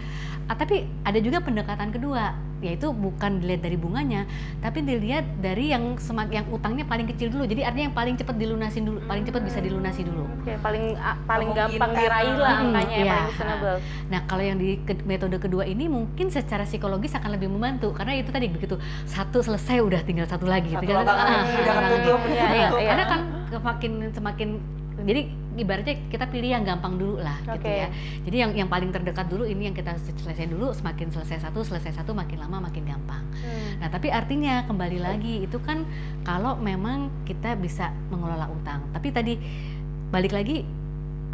[0.46, 2.30] Ah, tapi ada juga pendekatan kedua,
[2.62, 4.30] yaitu bukan dilihat dari bunganya,
[4.62, 7.43] tapi dilihat dari yang semak yang utangnya paling kecil dulu.
[7.43, 10.22] Jadi artinya yang paling cepat dilunasin dulu, paling cepat bisa dilunasi dulu.
[10.38, 11.82] Oke, paling a- paling Memungkinkan.
[11.82, 13.10] gampang diraih lah Hmm, angkanya yang iya.
[13.12, 13.78] paling reasonable.
[14.06, 18.14] Nah, kalau yang di ke- metode kedua ini mungkin secara psikologis akan lebih membantu karena
[18.14, 21.74] itu tadi begitu satu selesai udah tinggal satu lagi Satu tinggal ah, lagi, ah, udah
[21.74, 22.20] ah, ketutup.
[22.20, 22.89] ah, Iya, ah, iya, iya.
[22.93, 23.20] Karena kan
[23.50, 24.50] semakin semakin
[25.04, 27.88] jadi ibaratnya kita pilih yang gampang dulu lah gitu Oke.
[27.88, 27.89] ya.
[28.28, 32.00] Jadi yang yang paling terdekat dulu ini yang kita selesai dulu, semakin selesai satu, selesai
[32.00, 33.24] satu makin lama makin gampang.
[33.43, 33.84] Hmm.
[33.84, 35.84] Nah, tapi artinya kembali lagi itu kan
[36.24, 38.84] kalau memang kita bisa mengelola utang.
[38.91, 39.34] Tapi tadi
[40.12, 40.64] balik lagi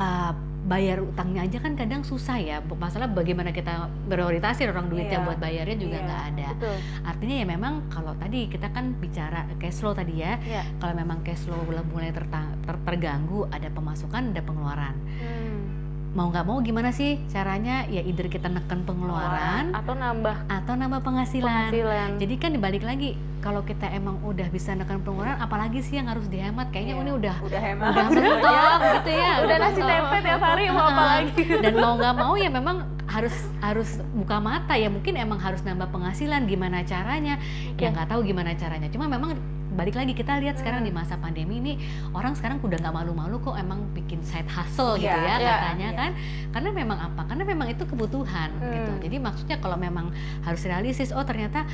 [0.01, 2.57] uh, bayar utangnya aja kan kadang susah ya.
[2.61, 5.25] Masalah bagaimana kita prioritasin orang duitnya Iya.
[5.25, 6.05] buat bayarnya juga Iya.
[6.05, 6.47] nggak ada.
[6.53, 6.75] Betul.
[7.01, 10.37] Artinya ya memang kalau tadi kita kan bicara cash flow tadi ya.
[10.39, 10.63] Iya.
[10.77, 12.29] Kalau memang cash flow mulai ter-
[12.85, 14.95] terganggu, ada pemasukan, ada pengeluaran.
[15.17, 15.40] Hmm.
[16.11, 17.87] Mau nggak mau gimana sih caranya?
[17.87, 21.71] Ya either kita neken pengeluaran Atau nambah atau nambah penghasilan.
[21.71, 22.19] penghasilan.
[22.19, 26.27] Jadi kan dibalik lagi, kalau kita emang udah bisa nekan pengeluaran, apalagi sih yang harus
[26.27, 26.67] dihemat?
[26.67, 27.03] Kayaknya Iya.
[27.07, 29.31] ini udah udah hemat udah mentok gitu ya.
[29.39, 29.87] Udah nasi mentok.
[29.87, 31.41] tempe tiap hari mau apa lagi?
[31.63, 35.91] Dan mau nggak mau ya memang harus harus buka mata ya mungkin emang harus nambah
[35.91, 37.35] penghasilan gimana caranya
[37.75, 39.35] ya nggak tahu gimana caranya cuma memang
[39.81, 41.73] balik lagi kita lihat sekarang di masa pandemi ini
[42.13, 45.89] orang sekarang udah nggak malu-malu kok emang bikin side hustle gitu Iya, ya iya, katanya
[45.89, 45.97] iya.
[45.97, 46.11] kan
[46.53, 49.01] karena memang apa karena memang itu kebutuhan gitu Hmm.
[49.01, 50.13] jadi maksudnya kalau memang
[50.45, 51.65] harus realistis oh ternyata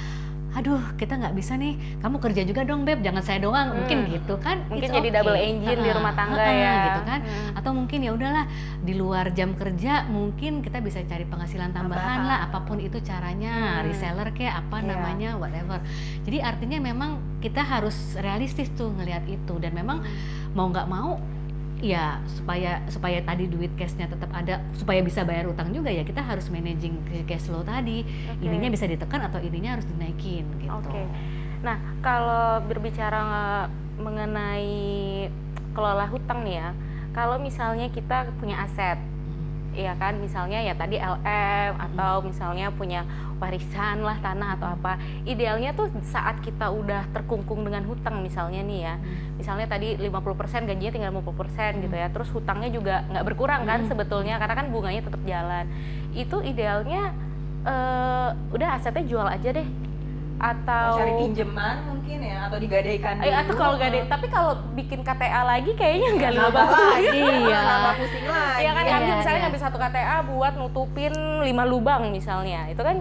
[0.58, 4.12] aduh kita nggak bisa nih kamu kerja juga dong beb jangan saya doang mungkin Hmm.
[4.12, 5.16] gitu kan Mungkin It's jadi okay.
[5.16, 6.74] double engine di Ha-ha, rumah tangga ha-ha, ya.
[6.84, 7.52] gitu kan Hmm.
[7.54, 8.46] atau mungkin ya udahlah
[8.80, 12.26] di luar jam kerja mungkin kita bisa cari penghasilan tambahan Tambahan.
[12.26, 13.86] lah apa pun itu caranya Hmm.
[13.86, 14.88] reseller kayak apa Iya.
[14.90, 15.78] namanya whatever
[16.24, 20.02] jadi artinya memang kita harus realistis tuh ngelihat itu dan memang
[20.52, 21.22] mau nggak mau
[21.78, 26.26] ya supaya supaya tadi duit cashnya tetap ada supaya bisa bayar utang juga ya kita
[26.26, 26.98] harus managing
[27.30, 28.42] cash flow tadi Oke.
[28.50, 31.06] ininya bisa ditekan atau ininya harus dinaikin gitu Oke.
[31.58, 35.26] Nah, kalau berbicara nge- mengenai
[35.74, 36.70] kelola hutang nih ya,
[37.14, 39.02] kalau misalnya kita punya aset,
[39.78, 43.06] ya kan, misalnya ya tadi LM atau misalnya punya
[43.38, 44.98] warisan lah tanah atau apa,
[45.30, 48.96] idealnya tuh saat kita udah terkungkung dengan hutang misalnya nih ya,
[49.38, 53.90] misalnya tadi 50% gajinya tinggal 50% gitu ya, terus hutangnya juga nggak berkurang kan Hmm.
[53.94, 55.70] sebetulnya karena kan bunganya tetap jalan,
[56.18, 57.14] itu idealnya
[57.68, 59.68] eh, udah asetnya jual aja deh
[60.38, 63.76] atau cari pinjaman mungkin ya atau digadaikan Eh, atau kalau
[64.06, 66.78] tapi kalau bikin KTA lagi kayaknya nggak nambah batu.
[66.78, 67.60] lagi Iya.
[67.74, 69.44] nambah pusing lagi Iya kan Iya, ngambil misalnya iya.
[69.44, 72.98] ngambil satu KTA buat nutupin lima lubang misalnya, itu kan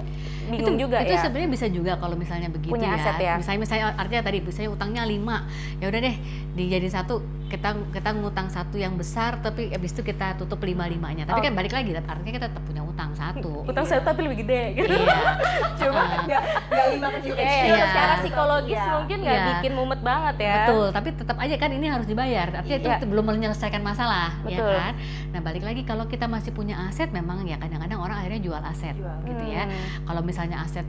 [0.46, 1.20] bingung itu, juga itu ya.
[1.20, 2.96] sebenarnya bisa juga kalau misalnya begitu Punya ya.
[2.96, 3.34] aset ya.
[3.36, 5.80] Misalnya misalnya artinya tadi misalnya utangnya 5.
[5.80, 6.16] Ya udah deh
[6.54, 7.14] dijadiin satu
[7.46, 11.22] kita kita ngutang satu yang besar tapi habis itu kita tutup lima limanya.
[11.24, 11.44] Tapi Oh.
[11.44, 13.62] kan balik lagi artinya kita tetap punya utang satu.
[13.62, 14.90] Utang saya tapi lebih gede gitu.
[14.90, 15.18] iya.
[15.78, 17.86] cuma nggak nggak lima kecil Ya, kecil ya, Iya.
[17.86, 18.92] secara psikologis Iya.
[18.92, 19.46] mungkin nggak Iya.
[19.52, 20.56] bikin mumet banget ya.
[20.64, 22.46] Betul, tapi tetap aja kan ini harus dibayar.
[22.52, 22.98] Artinya itu Iya.
[23.04, 24.74] belum menyelesaikan masalah, ya Betul.
[24.74, 24.92] kan?
[25.30, 28.96] Nah, balik lagi kalau kita masih punya aset memang ya kadang-kadang orang akhirnya jual aset
[28.96, 29.18] Jual.
[29.24, 29.64] gitu ya.
[29.64, 29.76] Hmm.
[30.04, 30.84] Kalau misalnya aset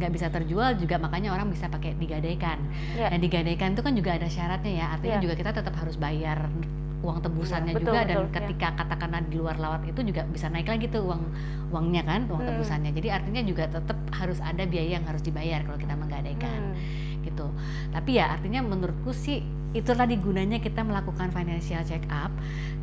[0.00, 2.56] nggak bisa terjual juga makanya orang bisa pakai digadaikan.
[2.96, 3.12] Iya.
[3.12, 4.86] Dan digadaikan itu kan juga ada syaratnya ya.
[4.96, 5.24] Artinya Iya.
[5.28, 6.48] juga kita tetap harus bayar
[7.00, 8.34] uang tebusannya Iya, betul, juga dan betul, iya.
[8.40, 11.22] ketika katakanlah di luar lawat itu juga bisa naik lagi tuh uang
[11.72, 12.48] uangnya kan uang Hmm.
[12.52, 12.92] tebusannya.
[12.92, 17.24] Jadi artinya juga tetap harus ada biaya yang harus dibayar kalau kita menggadaikan Hmm.
[17.24, 17.46] gitu.
[17.92, 19.40] Tapi ya artinya menurutku sih
[19.72, 22.32] itu tadi gunanya kita melakukan financial check up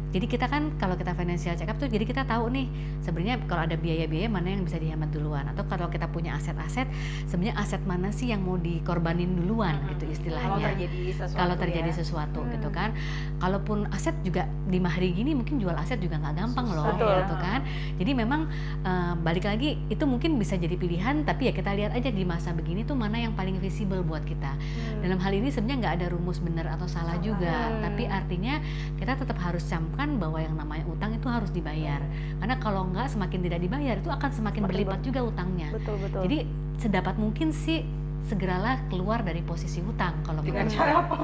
[0.07, 2.67] jadi kita kan kalau kita financial check up tuh jadi kita tahu nih
[3.01, 6.87] sebenarnya kalau ada biaya-biaya mana yang bisa dihemat duluan atau kalau kita punya aset-aset
[7.25, 11.89] sebenarnya aset mana sih yang mau dikorbanin duluan gitu Kalau istilahnya terjadi sesuatu kalau terjadi
[11.89, 11.95] ya.
[11.95, 12.51] sesuatu Hmm.
[12.53, 12.89] gitu kan
[13.37, 17.15] kalaupun aset juga di hari gini mungkin jual aset juga nggak gampang loh Susah ya.
[17.21, 17.59] gitu kan
[17.97, 18.41] jadi memang
[18.81, 22.51] eh, balik lagi itu mungkin bisa jadi pilihan tapi ya kita lihat aja di masa
[22.51, 25.01] begini tuh mana yang paling visible buat kita Hmm.
[25.01, 27.19] dalam hal ini sebenarnya nggak ada rumus benar atau salah Salah.
[27.19, 27.81] juga Hmm.
[27.83, 28.59] tapi artinya
[28.95, 29.63] kita tetap harus
[29.97, 31.97] camkan bahwa yang namanya utang itu harus dibayar.
[32.37, 35.69] Karena kalau nggak semakin tidak dibayar itu akan semakin Semakin berlipat juga utangnya.
[35.73, 36.21] Betul betul.
[36.29, 36.37] Jadi
[36.77, 37.81] sedapat mungkin sih
[38.27, 41.15] segeralah keluar dari posisi hutang kalau dengan menurut cara apa?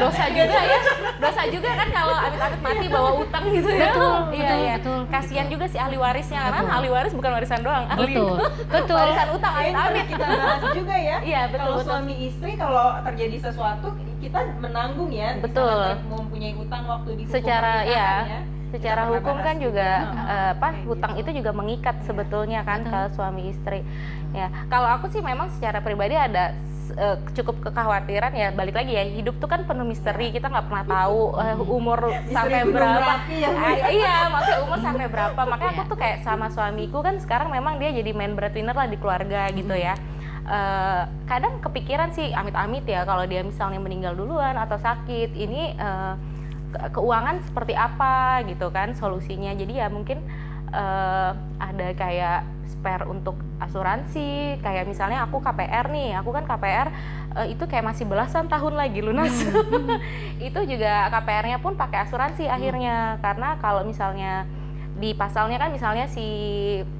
[0.00, 0.80] Dosa juga ya.
[1.20, 3.92] Dosa juga kan kalau amit-amit mati bawa utang gitu ya.
[3.92, 4.74] Betul iya betul iya.
[4.80, 6.76] betul kasihan juga si ahli warisnya karena Betul.
[6.80, 8.14] ahli waris bukan warisan doang ahli.
[8.16, 8.36] Betul
[8.80, 8.96] betul.
[8.96, 11.16] Warisan utang amit-amit kita bahas juga ya.
[11.20, 11.88] Iya betul kalau betul.
[11.92, 13.88] suami istri kalau terjadi sesuatu
[14.26, 15.62] kita menanggung ya Betul.
[15.66, 16.02] saat
[16.36, 18.10] mempunyai utang waktu di Secara- iya.
[18.28, 18.40] ya.
[18.66, 19.88] secara hukum kan juga
[20.26, 21.22] eh, apa Kayak hutang gitu.
[21.24, 22.92] itu juga mengikat sebetulnya kan Betul.
[22.92, 23.80] kalau suami istri
[24.32, 26.52] ya kalau aku sih memang secara pribadi ada
[26.92, 30.84] eh, cukup kekhawatiran ya balik lagi ya hidup tuh kan penuh misteri kita nggak pernah
[30.84, 33.86] tahu eh, umur sampai berapa ya, Ah, ya.
[33.88, 35.88] iya maksudnya umur sampai berapa makanya aku Iya.
[35.88, 39.72] tuh kayak sama suamiku kan sekarang memang dia jadi main breadwinner lah di keluarga gitu
[39.72, 39.94] ya
[40.46, 45.74] Eh, kadang kepikiran sih amit-amit ya kalau dia misalnya meninggal duluan atau sakit ini
[46.70, 49.50] ke- keuangan seperti apa gitu kan solusinya.
[49.58, 50.22] Jadi ya mungkin
[50.70, 56.88] eh, ada kayak spare untuk asuransi kayak misalnya aku KPR nih aku kan KPR
[57.42, 59.34] eh, itu kayak masih belasan tahun lagi lunas.
[60.46, 64.46] Itu juga KPR-nya pun pakai asuransi akhirnya karena kalau misalnya
[64.96, 66.24] di pasalnya kan misalnya si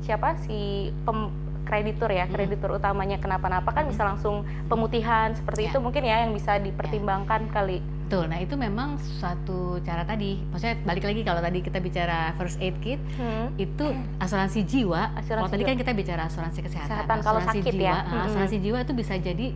[0.04, 2.32] siapa si pem- kreditur ya Hmm.
[2.32, 5.70] kreditur utamanya kenapa-napa kan bisa langsung pemutihan seperti Ya.
[5.70, 10.78] itu mungkin ya yang bisa dipertimbangkan kali betul nah itu memang suatu cara tadi maksudnya
[10.80, 13.50] balik lagi kalau tadi kita bicara first aid kit Hmm.
[13.56, 13.82] itu
[14.16, 15.10] asuransi jiwa.
[15.12, 15.68] Asuransi kalau tadi jiwa.
[15.68, 16.86] kan kita bicara asuransi kesehatan.
[16.86, 17.96] Kesehatan, kalau asuransi sakit jiwa, ya.
[18.00, 18.24] Mm-mm.
[18.24, 19.46] Asuransi jiwa itu bisa jadi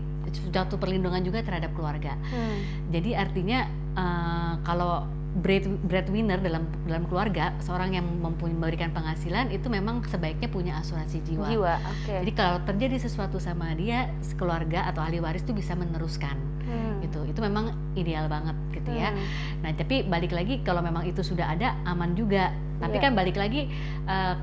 [0.50, 2.18] suatu perlindungan juga terhadap keluarga.
[2.26, 2.58] Hmm.
[2.88, 9.70] Jadi artinya eh, kalau bread breadwinner dalam dalam keluarga seorang yang mempunyai memberikan penghasilan itu
[9.70, 11.46] memang sebaiknya punya asuransi jiwa.
[11.46, 16.34] jiwa oke Jadi kalau terjadi sesuatu sama dia, keluarga atau ahli waris itu bisa meneruskan
[16.60, 17.02] Hmm.
[17.02, 17.26] gitu.
[17.26, 19.10] Itu memang ideal banget gitu ya.
[19.10, 19.26] Hmm.
[19.66, 22.54] Nah, tapi balik lagi kalau memang itu sudah ada aman juga.
[22.78, 23.02] Tapi Iya.
[23.02, 23.66] kan balik lagi
[24.06, 24.34] eh,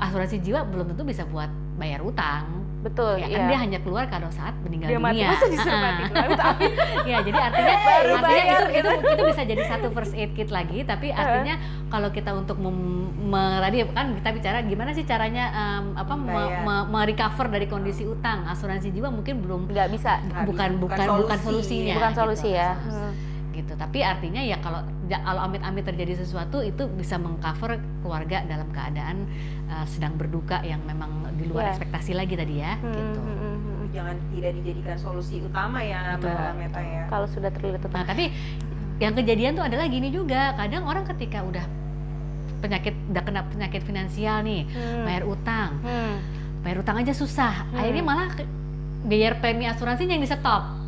[0.00, 2.63] asuransi jiwa belum tentu bisa buat bayar utang.
[2.84, 5.28] Betul Ya iya kan dia hanya keluar kalau saat meninggal dia mati dunia.
[5.30, 6.02] masa disuruh mati
[7.10, 8.90] ya, jadi artinya Baru artinya bayar itu, gitu.
[8.92, 11.54] itu itu bisa jadi satu first aid kit lagi, tapi artinya
[11.88, 12.76] kalau kita untuk mem,
[13.24, 16.60] me- tadi kan kita bicara gimana sih caranya em, apa me- Bayar.
[16.62, 18.44] me- merecover dari kondisi utang.
[18.44, 21.80] Asuransi jiwa mungkin belum nggak bisa bukan bukan bukan bukan solusi.
[21.80, 21.94] solusinya.
[21.96, 22.20] bukan gitu.
[22.20, 23.12] solusi ya Solusi Hmm.
[23.54, 29.24] Gitu tapi artinya ya kalau kalau amit-amit terjadi sesuatu itu bisa mengcover keluarga dalam keadaan
[29.66, 31.70] uh, sedang berduka yang memang di luar Iya.
[31.72, 33.86] ekspektasi lagi tadi ya Hmm, gitu hmm, hmm, hmm.
[33.90, 36.34] jangan tidak dijadikan solusi utama ya Betul.
[36.34, 38.24] Mbak Meta ya kalau sudah terlilit utang nah tapi
[38.96, 41.64] yang kejadian tuh adalah gini juga kadang orang ketika udah
[42.60, 45.04] penyakit udah kena penyakit finansial nih Hmm.
[45.04, 46.16] bayar utang Hmm.
[46.60, 47.76] bayar utang aja susah Hmm.
[47.76, 48.28] akhirnya malah
[49.04, 50.83] bayar premi asuransinya yang di stop Hmm.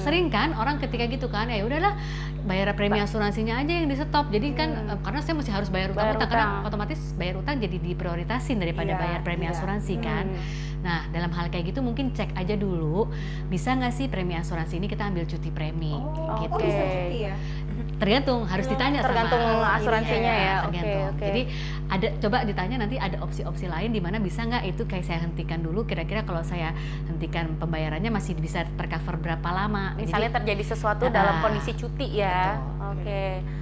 [0.00, 0.06] Hmm.
[0.08, 1.92] sering kan orang ketika gitu kan ya udahlah
[2.40, 4.90] bayar premi asuransinya aja yang di stop jadi kan Hmm.
[4.90, 8.56] eh, karena saya mesti harus bayar utang, Bayar utang karena otomatis bayar utang jadi diprioritasin
[8.56, 9.52] daripada Iya, bayar premi iya.
[9.52, 10.68] asuransi kan Hmm.
[10.80, 13.12] nah dalam hal kayak gitu mungkin cek aja dulu
[13.46, 17.18] bisa nggak sih premi asuransi ini kita ambil cuti premi Oh, gitu oh, bisa cuti
[17.28, 17.34] ya
[17.98, 20.54] tergantung harus ditanya tergantung sama asuransinya ya.
[20.64, 21.04] Oke, tergantung.
[21.12, 21.24] Oke.
[21.26, 21.42] jadi
[21.90, 25.60] ada coba ditanya nanti ada opsi-opsi lain di mana bisa nggak itu kayak saya hentikan
[25.60, 25.84] dulu.
[25.84, 26.70] Kira-kira kalau saya
[27.06, 29.94] hentikan pembayarannya masih bisa tercover berapa lama.
[29.94, 32.56] Jadi- misalnya terjadi sesuatu Ah, dalam kondisi cuti ya.
[32.94, 33.00] Oke.
[33.20, 33.59] Nah, itu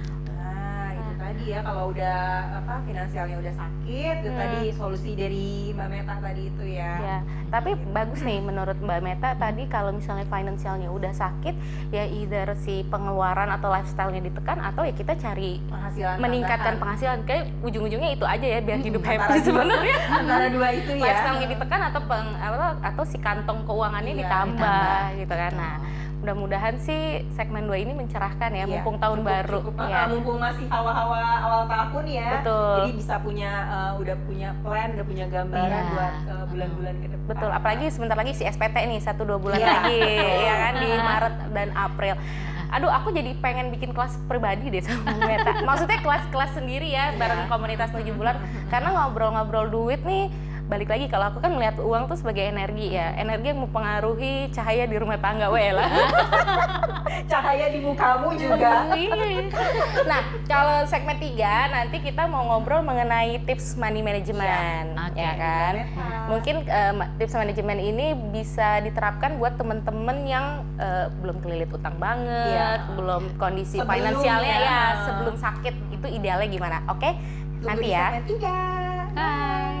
[1.29, 2.17] tadi ya kalau udah
[2.57, 4.39] apa finansialnya udah sakit, itu Hmm.
[4.41, 6.91] tadi solusi dari Mbak Meta tadi itu ya.
[6.99, 7.17] Ya,
[7.47, 11.53] tapi bagus nih menurut Mbak Meta tadi kalau misalnya finansialnya udah sakit
[11.89, 16.81] ya either si pengeluaran atau lifestyle-nya ditekan atau ya kita cari Penghasilan meningkatkan tambahan.
[16.81, 21.03] penghasilan kayak ujung-ujungnya itu aja ya biar Hmm, hidup happy sebenarnya antara dua itu ya.
[21.03, 25.19] lifestyle-nya ditekan atau peng, atau, atau si kantong keuangannya Iya, ditambah, ditambah.
[25.19, 25.75] gitu kan nah
[26.19, 27.01] mudah-mudahan sih
[27.31, 30.65] segmen 2 ini mencerahkan ya Iya, mumpung tahun cukup- baru cukup, ya uh, mumpung masih
[30.67, 32.29] hawa-hawa awal tahun ya.
[32.35, 35.89] betul Jadi bisa punya uh, udah punya plan, udah punya gambaran Iya.
[35.89, 37.27] buat uh, bulan-bulan ke depan.
[37.29, 39.69] Betul, apalagi sebentar lagi si SPT nih satu dua bulan Iya.
[39.73, 39.99] lagi,
[40.41, 40.99] ya kan di Ah.
[41.01, 42.15] Maret dan April.
[42.69, 45.57] Aduh, aku jadi pengen bikin kelas pribadi deh sama Meta.
[45.63, 47.49] Maksudnya kelas-kelas sendiri ya, bareng Iya.
[47.49, 48.37] komunitas tujuh bulan.
[48.69, 50.29] Karena ngobrol-ngobrol duit nih,
[50.69, 54.85] balik lagi kalau aku kan melihat uang tuh sebagai energi ya energi yang mempengaruhi cahaya
[54.85, 55.89] di rumah tangga we lah
[57.29, 58.89] Cahaya di mukamu juga.
[60.03, 61.35] nah kalau segmen 3
[61.69, 65.17] nanti kita mau ngobrol mengenai tips money management Oke.
[65.17, 65.73] ya kan
[66.25, 70.45] mungkin eh, ma- tips manajemen ini bisa diterapkan buat temen-temen yang
[70.77, 72.69] eh, belum kelilit utang banget Iya.
[72.93, 74.69] belum kondisi Sebelum finansialnya ya.
[74.69, 77.09] ya sebelum sakit itu idealnya gimana oke
[77.59, 78.57] Tunggu nanti ya segmen tiga.
[79.09, 79.17] Bye.
[79.19, 79.78] Hai,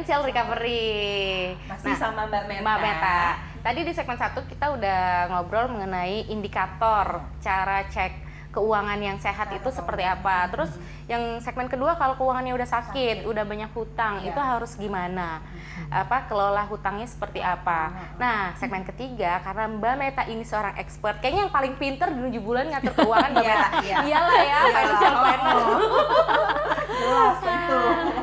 [0.00, 1.52] financial recovery.
[1.68, 2.62] Masih sama Mbak Meta.
[2.64, 3.20] Mbak Meta.
[3.60, 9.60] Tadi di segmen 1 kita udah ngobrol mengenai indikator cara cek keuangan yang sehat Cara
[9.60, 10.48] itu seperti apa.
[10.48, 10.72] Terus
[11.04, 13.28] yang segmen kedua kalau keuangannya udah sakit, Sakit.
[13.28, 14.32] udah banyak hutang, Iya.
[14.32, 15.44] itu harus gimana?
[15.92, 17.92] Apa kelola hutangnya seperti apa?
[18.16, 22.40] Nah, segmen ketiga karena Mbak Meta ini seorang expert, kayaknya yang paling pinter di 7
[22.40, 23.68] bulan ngatur keuangan Mbak Iya, Meta.
[23.84, 23.96] iya.
[24.02, 24.60] Iyalah ya, Iya.
[24.64, 25.56] financial planner.
[26.92, 27.80] Jelas itu.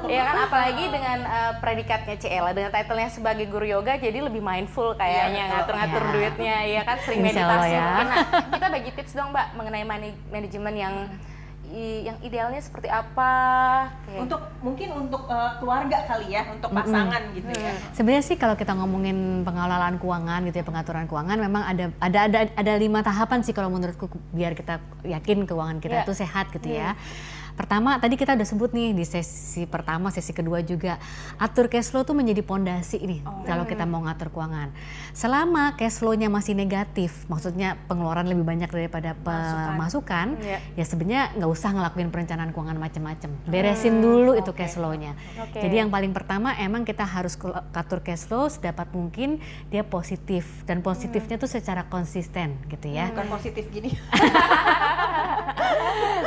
[0.08, 4.94] Iya kan apalagi dengan uh, predikatnya Ciela dengan titlenya sebagai guru yoga jadi lebih mindful
[4.94, 6.12] kayaknya Iya, ngatur-ngatur Iya.
[6.12, 7.84] duitnya ya kan sering Insya Allah meditasi ya.
[7.84, 8.08] mungkin.
[8.08, 8.18] Nah,
[8.50, 10.96] kita bagi tips dong Mbak mengenai money manajemen yang
[11.68, 13.32] i- yang idealnya seperti apa?
[14.02, 17.72] Kayak- Untuk mungkin untuk eh, keluarga kali ya, untuk pasangan gitu ya.
[17.92, 22.40] Sebenarnya sih kalau kita ngomongin pengelolaan keuangan gitu ya pengaturan keuangan memang ada ada ada
[22.50, 26.04] ada lima tahapan sih kalau menurutku biar kita yakin keuangan kita Iya.
[26.04, 26.96] itu sehat gitu ya.
[27.58, 31.02] Pertama tadi kita udah sebut nih di sesi pertama, sesi kedua juga
[31.42, 34.70] atur cash flow tuh menjadi pondasi nih kalau kita mau ngatur keuangan.
[35.10, 40.62] Selama cash flow-nya masih negatif, maksudnya pengeluaran lebih banyak daripada pemasukan, Iya.
[40.78, 43.30] ya sebenarnya nggak usah ngelakuin perencanaan keuangan macam-macam.
[43.50, 44.62] Beresin dulu itu oke.
[44.62, 45.18] cash flow-nya.
[45.42, 45.58] Oke.
[45.58, 47.34] Jadi yang paling pertama emang kita harus
[47.74, 49.42] atur cash flow sedapat mungkin
[49.74, 53.10] dia positif dan positifnya tuh secara konsisten gitu ya.
[53.10, 53.98] Bukan positif gini.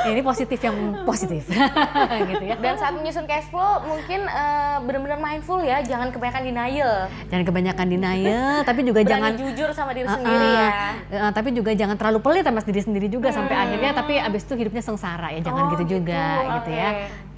[0.01, 1.20] Ini positif yang positif
[2.31, 2.57] gitu ya.
[2.57, 6.95] dan saat menyusun cash flow mungkin uh, benar-benar mindful ya, jangan kebanyakan denial.
[7.29, 10.17] Jangan kebanyakan denial, tapi juga Berani jangan jujur sama diri Uh-uh.
[10.17, 10.69] sendiri ya.
[11.11, 14.55] Uh, tapi juga jangan terlalu pelit sama diri sendiri juga sampai akhirnya tapi abis itu
[14.57, 16.53] hidupnya sengsara ya jangan Oh, gitu, juga gitu.
[16.63, 16.91] gitu ya.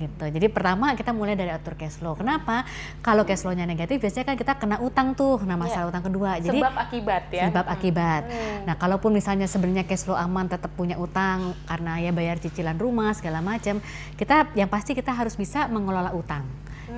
[0.02, 2.66] Gitu jadi pertama kita mulai dari atur cash flow kenapa
[3.04, 6.58] kalau cash flow-nya negatif biasanya kan kita kena utang tuh nah masalah utang kedua jadi
[6.58, 7.42] Sebab akibat ya.
[7.50, 8.22] sebab akibat.
[8.30, 8.58] Hmm.
[8.70, 13.12] Nah, kalaupun misalnya sebenarnya cash flow aman tetap punya utang karena ya bayar cicilan rumah
[13.12, 13.78] segala macam,
[14.16, 16.46] kita yang pasti kita harus bisa mengelola utang.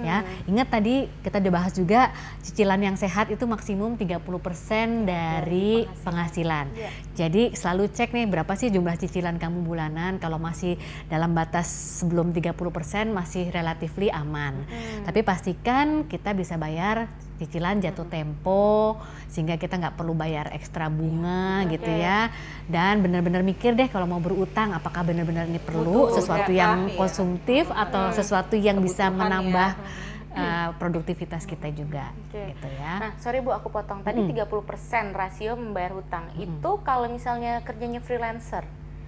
[0.03, 2.11] Ya, ingat tadi kita udah bahas juga
[2.42, 6.66] cicilan yang sehat itu maksimum 30% dari penghasilan.
[6.74, 6.90] Iya.
[7.14, 10.74] Jadi selalu cek nih berapa sih jumlah cicilan kamu bulanan kalau masih
[11.07, 11.70] dalam batas
[12.03, 14.66] sebelum 30% masih relatifly aman.
[15.07, 18.95] Tapi pastikan kita bisa bayar cicilan jatuh tempo
[19.26, 22.01] sehingga kita nggak perlu bayar ekstra bunga gitu Oke.
[22.01, 22.30] ya
[22.64, 26.78] dan benar-benar mikir deh kalau mau berutang apakah benar-benar ini perlu Butuh, sesuatu nggak yang
[26.87, 26.95] ya.
[26.95, 30.39] konsumtif atau sesuatu yang bisa Kebutuhan menambah ya.
[30.39, 32.55] uh, produktivitas kita juga Oke.
[32.55, 34.01] gitu ya Nah, sorry Bu, aku potong.
[34.01, 34.30] Tadi Mm.
[34.30, 36.30] 30% rasio membayar hutang.
[36.37, 38.62] Itu kalau misalnya kerjanya freelancer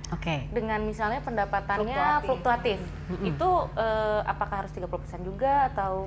[0.07, 2.79] oke dengan misalnya pendapatannya fluktuatif.
[3.21, 4.87] Itu eh, apakah harus 30%
[5.23, 6.07] juga atau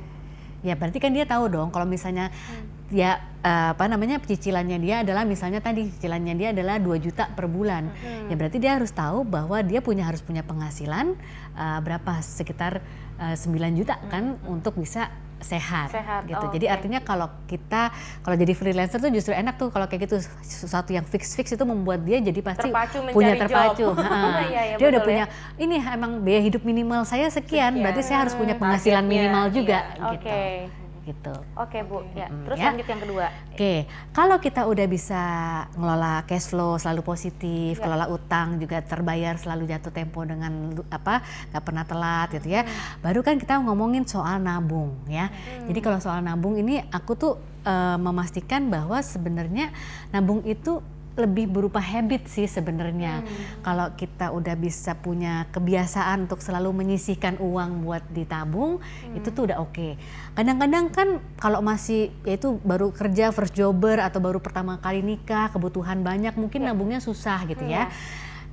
[0.65, 2.31] Ya berarti kan dia tahu dong kalau misalnya
[2.89, 7.47] ya eh, apa namanya cicilannya dia adalah misalnya tadi cicilannya dia adalah 2 juta per
[7.47, 7.93] bulan.
[8.27, 11.15] Ya berarti dia harus tahu bahwa dia punya harus punya penghasilan
[11.55, 12.19] eh, berapa?
[12.19, 12.83] Sekitar
[13.21, 15.07] eh, 9 juta kan untuk bisa
[15.39, 16.39] sehat, Sehat, gitu.
[16.39, 16.75] oh, Jadi oke.
[16.75, 17.89] artinya kalau kita
[18.21, 21.63] kalau jadi freelancer tuh justru enak tuh kalau kayak gitu sesuatu yang fix fix itu
[21.63, 23.87] membuat dia jadi pasti Terpacu punya terpacu.
[23.99, 24.41] Ha.
[24.49, 25.25] Iya, iya, dia udah betul punya
[25.61, 27.83] ini emang biaya hidup minimal saya sekian, Sekian.
[27.83, 29.79] berarti saya harus punya penghasilan targetnya, minimal juga.
[30.11, 30.17] Oke.
[30.17, 30.88] gitu.
[31.09, 31.33] Gitu.
[31.57, 32.05] Oke, Bu.
[32.13, 32.29] Ya.
[32.29, 32.65] Mm, Terus ya.
[32.69, 33.25] lanjut yang kedua.
[33.49, 33.73] Oke,
[34.13, 35.21] kalau kita udah bisa
[35.73, 37.89] ngelola cash flow selalu positif, Ya.
[37.89, 42.61] kelola utang juga terbayar selalu jatuh tempo dengan apa nggak pernah telat gitu ya.
[43.01, 45.33] Baru kan kita ngomongin soal nabung ya.
[45.65, 47.33] Jadi kalau soal nabung ini aku tuh
[47.65, 49.73] eh, memastikan bahwa sebenarnya
[50.13, 50.79] nabung itu
[51.19, 53.21] lebih berupa habit sih sebenarnya.
[53.59, 58.79] Kalau kita udah bisa punya kebiasaan untuk selalu menyisihkan uang buat ditabung,
[59.13, 59.99] itu tuh udah oke.
[60.33, 66.01] Kadang-kadang kan kalau masih yaitu baru kerja first jobber atau baru pertama kali nikah, kebutuhan
[66.01, 67.91] banyak, mungkin nabungnya susah gitu ya.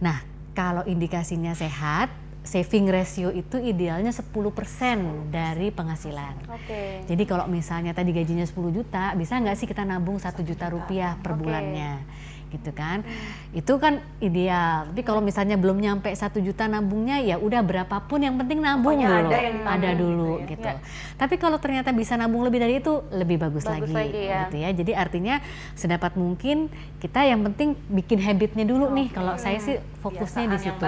[0.03, 0.21] Nah,
[0.53, 2.09] kalau indikasinya sehat,
[2.47, 6.47] saving ratio itu idealnya 10% dari penghasilan.
[6.47, 7.03] Oke.
[7.05, 11.19] Jadi kalau misalnya tadi gajinya 10 juta, bisa nggak sih kita nabung satu juta rupiah
[11.21, 11.43] per Oke.
[11.43, 11.93] bulannya,
[12.51, 13.03] gitu kan?
[13.51, 14.91] Itu kan ideal.
[14.91, 19.09] Tapi kalau misalnya belum nyampe satu juta nabungnya, ya udah berapapun yang penting nabung Pokoknya
[19.09, 20.47] dulu, ada yang ditabung ada gitu dulu ya.
[20.51, 20.69] gitu.
[20.69, 20.77] Ya.
[21.19, 24.41] Tapi kalau ternyata bisa nabung lebih dari itu, lebih bagus, Bagus lagi, lagi, ya.
[24.47, 24.71] gitu ya.
[24.73, 25.35] Jadi artinya
[25.75, 26.71] sedapat mungkin
[27.03, 29.11] kita yang penting bikin habitnya dulu nih.
[29.11, 30.85] Kalau saya sih fokusnya di yang situ.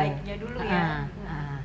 [0.47, 0.79] dulu ya.
[0.79, 1.57] Ah, ah.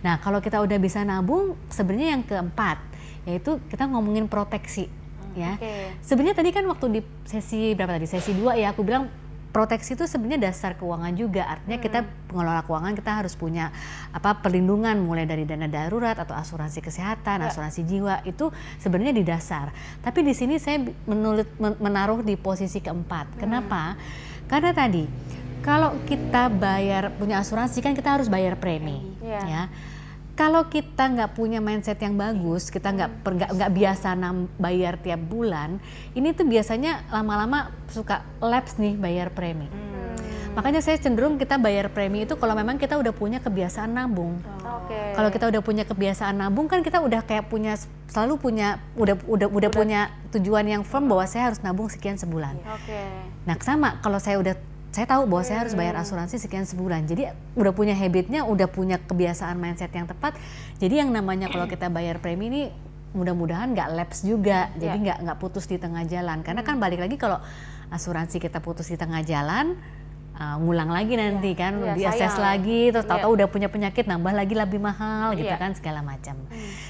[0.00, 2.90] Nah, kalau kita udah bisa nabung, sebenarnya yang keempat
[3.28, 4.88] yaitu kita ngomongin proteksi,
[5.34, 5.56] ya.
[5.56, 5.74] Oke.
[6.00, 8.06] Sebenarnya tadi kan waktu di sesi berapa tadi?
[8.06, 9.08] Sesi 2 ya, aku bilang
[9.50, 11.42] proteksi itu sebenarnya dasar keuangan juga.
[11.42, 11.98] Artinya kita
[12.30, 13.74] pengelola keuangan kita harus punya
[14.10, 18.46] apa perlindungan mulai dari dana darurat atau asuransi kesehatan, asuransi jiwa itu
[18.78, 19.74] sebenarnya di dasar.
[19.98, 23.42] Tapi di sini saya menulit men- menaruh di posisi keempat.
[23.42, 23.98] Kenapa?
[24.46, 25.02] Karena tadi
[25.60, 29.42] kalau kita bayar punya asuransi kan kita harus bayar premi, Iya.
[29.44, 29.62] ya.
[30.38, 34.96] Kalau kita nggak punya mindset yang bagus, kita nggak per- nggak nggak biasa nam, bayar
[34.96, 35.76] tiap bulan,
[36.16, 39.68] ini tuh biasanya lama-lama suka lapse nih bayar premi.
[40.50, 44.34] Makanya saya cenderung kita bayar premi itu kalau memang kita udah punya kebiasaan nabung.
[44.66, 45.14] Oke.
[45.14, 47.78] Kalau kita udah punya kebiasaan nabung kan kita udah kayak punya
[48.10, 52.58] selalu punya udah udah udah punya tujuan yang firm bahwa saya harus nabung sekian sebulan.
[52.66, 53.02] Oke.
[53.46, 54.58] Nah sama kalau saya udah
[54.90, 57.06] saya tahu bahwa saya harus bayar asuransi sekian sebulan.
[57.06, 60.34] Jadi udah punya habitnya, udah punya kebiasaan mindset yang tepat.
[60.82, 62.62] Jadi yang namanya kalau kita bayar premi ini
[63.14, 64.66] mudah-mudahan nggak lapse juga.
[64.74, 65.02] Jadi Ya.
[65.02, 66.42] nggak nggak putus di tengah jalan.
[66.42, 67.38] Karena kan balik lagi kalau
[67.90, 69.78] asuransi kita putus di tengah jalan
[70.34, 73.10] uh, ngulang lagi nanti kan Iya, diakses lagi terus Iya.
[73.14, 75.58] tahu-tahu udah punya penyakit nambah lagi lebih mahal gitu Iya.
[75.58, 76.34] kan segala macam.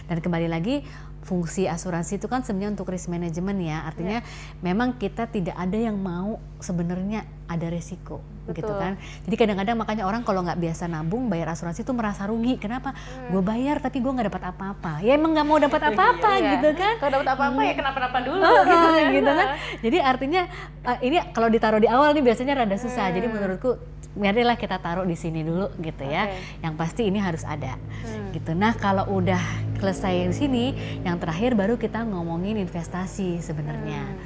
[0.08, 0.84] Dan kembali lagi
[1.30, 3.86] fungsi asuransi itu kan sebenarnya untuk risk management ya.
[3.86, 4.18] Artinya
[4.58, 8.18] memang kita tidak ada yang mau sebenarnya ada resiko
[8.50, 8.82] gitu Betul.
[8.82, 8.92] kan.
[9.30, 12.58] Jadi kadang-kadang makanya orang kalau nggak biasa nabung bayar asuransi itu merasa rugi.
[12.58, 12.90] Kenapa?
[13.30, 14.92] Gue bayar tapi gue nggak dapat apa-apa.
[15.00, 16.50] Ya emang nggak mau dapat apa-apa Iya.
[16.58, 16.94] gitu kan.
[16.98, 19.10] Kalau dapat apa-apa ya kenapa-napa dulu Oh, gitu kan.
[19.14, 19.48] gitu kan.
[19.86, 20.42] Jadi artinya
[20.82, 23.06] uh, ini kalau ditaruh di awal nih biasanya rada susah.
[23.14, 23.38] Jadi Hmm.
[23.38, 23.78] menurutku
[24.10, 26.26] biarlah kita taruh di sini dulu gitu ya.
[26.26, 26.66] Oke.
[26.66, 27.78] Yang pasti ini harus ada.
[27.78, 28.34] Hmm.
[28.34, 28.50] Gitu.
[28.52, 29.38] Nah, kalau udah
[29.80, 30.64] selesai di sini,
[31.02, 34.04] yang terakhir baru kita ngomongin investasi sebenarnya.
[34.04, 34.20] Hmm.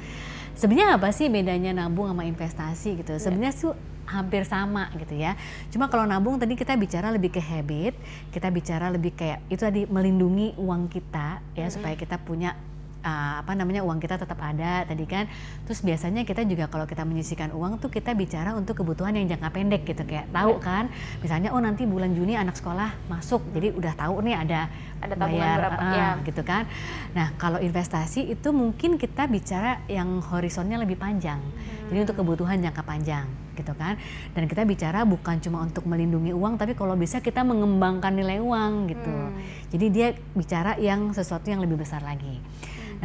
[0.55, 2.99] Sebenarnya apa sih bedanya nabung sama investasi Iya.
[3.03, 3.13] gitu?
[3.19, 3.75] Sebenarnya tuh
[4.05, 5.35] hampir sama gitu ya.
[5.73, 7.97] Cuma kalau nabung tadi kita bicara lebih ke habit,
[8.31, 12.55] kita bicara lebih kayak itu tadi melindungi uang kita ya supaya kita punya
[13.05, 15.29] uh, apa namanya uang kita tetap ada tadi kan.
[15.69, 19.49] Terus biasanya kita juga kalau kita menyisihkan uang tuh kita bicara untuk kebutuhan yang jangka
[19.53, 20.89] pendek gitu kayak tahu kan.
[21.21, 24.61] Misalnya oh nanti bulan Juni anak sekolah masuk, jadi udah tahu nih ada
[24.95, 26.09] Ada tabungan bayar, berapa, ah, ya.
[26.23, 26.63] gitu kan.
[27.13, 31.37] Nah, kalau investasi itu mungkin kita bicara yang horizonnya lebih panjang.
[31.91, 33.99] Jadi untuk kebutuhan jangka panjang, gitu kan.
[34.33, 38.71] Dan kita bicara bukan cuma untuk melindungi uang, tapi kalau bisa kita mengembangkan nilai uang
[38.89, 39.13] gitu.
[39.13, 39.37] Hmm.
[39.69, 42.41] Jadi dia bicara yang sesuatu yang lebih besar lagi.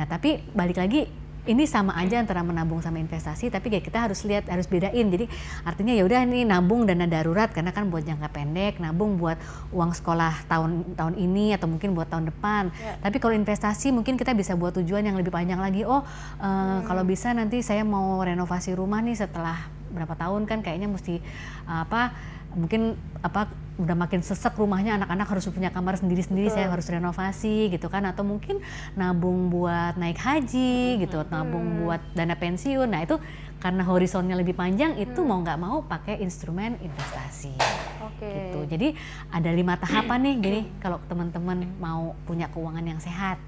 [0.01, 1.05] Nah, tapi balik lagi
[1.49, 5.07] ini sama aja antara menabung sama investasi tapi kayak kita harus lihat harus bedain.
[5.13, 5.29] Jadi
[5.65, 9.37] artinya ya udah ini nabung dana darurat karena kan buat jangka pendek nabung buat
[9.73, 12.73] uang sekolah tahun tahun ini atau mungkin buat tahun depan.
[12.81, 12.97] Ya.
[13.01, 15.85] tapi kalau investasi mungkin kita bisa buat tujuan yang lebih panjang lagi.
[15.85, 16.01] Oh
[16.41, 21.19] eh, kalau bisa nanti saya mau renovasi rumah nih setelah berapa tahun kan kayaknya mesti
[21.67, 22.15] apa
[22.55, 27.89] mungkin apa udah makin sesek rumahnya anak-anak harus punya kamar sendiri-sendiri saya harus renovasi gitu
[27.89, 28.61] kan atau mungkin
[28.93, 33.17] nabung buat naik haji gitu nabung buat dana pensiun nah itu
[33.61, 37.57] karena horizonnya lebih panjang itu mau nggak mau pakai instrumen investasi
[38.05, 38.29] Oke.
[38.29, 38.93] gitu jadi
[39.33, 43.41] ada lima tahapan nih gini kalau teman-teman mau punya keuangan yang sehat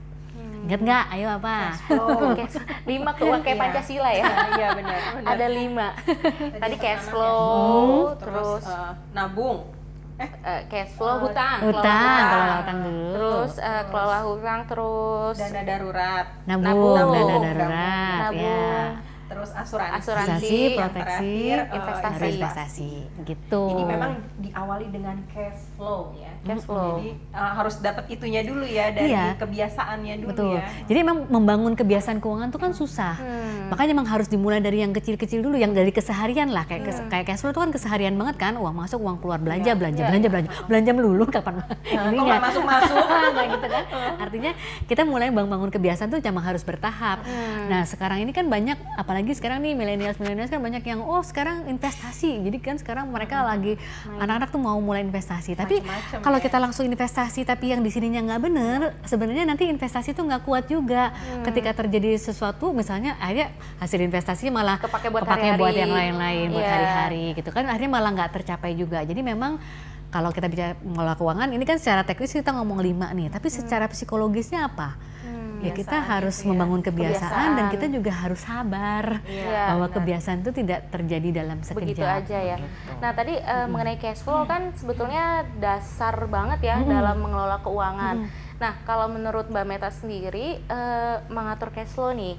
[0.62, 2.46] ingat nggak ayo apa Oh, Oke,
[2.86, 3.62] lima keuangan kayak Iya.
[3.66, 4.24] Pancasila ya.
[4.58, 5.00] iya benar.
[5.18, 5.30] benar.
[5.34, 5.86] Ada lima.
[6.62, 7.82] Tadi cash pertama flow,
[8.14, 8.20] ya.
[8.22, 9.58] terus eh, nabung.
[10.30, 13.06] Eh, cash flow, hutang, hutang kelola hutang dulu.
[13.14, 15.36] Terus eh, kelola hutang, terus.
[15.38, 16.26] Dana darurat.
[16.46, 19.96] nabung, nabung, dana darurat nabung, ya Terus asuransi.
[19.96, 22.12] Asuransi, investasi Yang proteksi terakhir, eh, investasi.
[22.12, 22.90] baru investasi
[23.24, 26.32] gitu Ini memang diawali dengan cash flow ya.
[26.44, 26.98] Cash flow.
[26.98, 29.34] Jadi eh, harus dapat itunya dulu ya dari Iya.
[29.36, 30.64] kebiasaannya dulu betul ya.
[30.84, 33.68] jadi memang membangun kebiasaan keuangan itu kan susah Hmm.
[33.68, 37.24] makanya memang harus dimulai dari yang kecil-kecil dulu yang dari keseharian lah kayak kes- kayak
[37.26, 40.08] cash flow itu kan keseharian banget kan uang masuk uang keluar belanja Iya, belanja iya,
[40.08, 42.96] belanja belanja belanja melulu kapan Nah, ini nggak masuk-masuk?
[43.32, 43.84] nggak gitu kan
[44.18, 44.50] artinya
[44.84, 47.68] kita mulai bangun-bangun kebiasaan tuh memang harus bertahap Hmm.
[47.68, 51.22] nah sekarang ini kan banyak apalagi apalagi sekarang nih milenial milenial kan banyak yang oh
[51.22, 52.42] sekarang investasi.
[52.42, 53.78] Jadi kan sekarang mereka lagi
[54.18, 55.54] anak-anak tuh mau mulai investasi.
[55.54, 55.78] Tapi
[56.18, 56.44] kalau ya.
[56.50, 60.66] kita langsung investasi tapi yang di sininya nggak bener sebenarnya nanti investasi tuh nggak kuat
[60.66, 61.14] juga.
[61.46, 65.80] Ketika terjadi sesuatu misalnya akhirnya hasil investasinya malah Kepake buat kepake buat hari-hari.
[65.86, 66.74] yang lain-lain buat Iya.
[66.74, 69.06] hari-hari gitu kan akhirnya malah nggak tercapai juga.
[69.06, 69.62] Jadi memang
[70.10, 73.86] kalau kita bicara mengelola keuangan ini kan secara teknis kita ngomong lima nih tapi secara
[73.86, 75.11] psikologisnya apa
[75.62, 76.48] Hmm, ya kita Kebiasaan harus gitu ya.
[76.50, 77.72] membangun kebiasaan, dan Kebiasaan.
[77.72, 79.96] kita juga harus sabar Iya, bahwa benar.
[79.96, 82.56] kebiasaan itu tidak terjadi dalam sekejap begitu aja ya.
[82.58, 82.66] gitu.
[82.98, 85.24] Nah tadi eh, mengenai cash flow kan sebetulnya
[85.56, 88.16] dasar banget ya dalam mengelola keuangan.
[88.58, 92.34] Nah kalau menurut Mbak Meta sendiri eh, mengatur cash flow nih,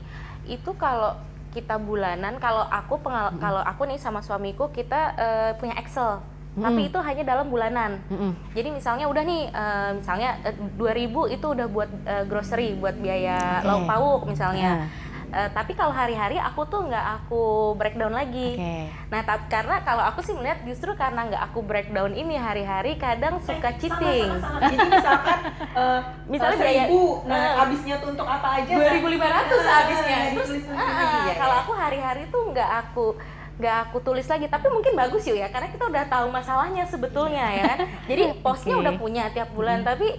[0.46, 1.16] itu kalau
[1.50, 6.20] kita bulanan, kalau aku pengal- kalau aku nih sama suamiku kita eh, punya Excel,
[6.56, 7.98] tapi itu hanya dalam bulanan.
[8.08, 8.32] Mm-mm.
[8.52, 13.60] Jadi misalnya udah nih, eh, misalnya eh, 2000 itu udah buat eh, grocery, buat biaya
[13.60, 13.66] Oke.
[13.66, 14.86] lauk pauk misalnya.
[14.86, 15.12] Ah.
[15.34, 17.44] Eh, tapi kalau hari-hari aku tuh nggak aku
[17.74, 18.54] breakdown lagi.
[18.54, 18.86] Oke.
[19.10, 23.42] Nah, tapi karena kalau aku sih melihat justru karena nggak aku breakdown ini hari-hari kadang
[23.42, 24.30] suka Eh, cheating.
[24.30, 24.70] sama, sama, sama.
[24.70, 25.40] Jadi misalkan
[25.82, 26.00] eh,
[26.30, 28.74] Misalnya biaya- seribu, nah habisnya tuh untuk apa aja?
[28.78, 29.42] 2.500 Nah,
[29.76, 30.18] habisnya.
[30.20, 33.08] nah, Terus lagi, ya, kalau aku hari-hari tuh nggak aku
[33.54, 37.46] nggak aku tulis lagi tapi mungkin bagus yuk ya karena kita udah tahu masalahnya sebetulnya
[37.54, 37.74] ya.
[38.10, 38.82] Jadi posnya Oke.
[38.86, 40.18] udah punya tiap bulan tapi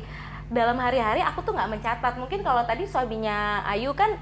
[0.53, 2.15] dalam hari-hari aku tuh nggak mencatat.
[2.21, 4.15] Mungkin kalau tadi suaminya Ayu kan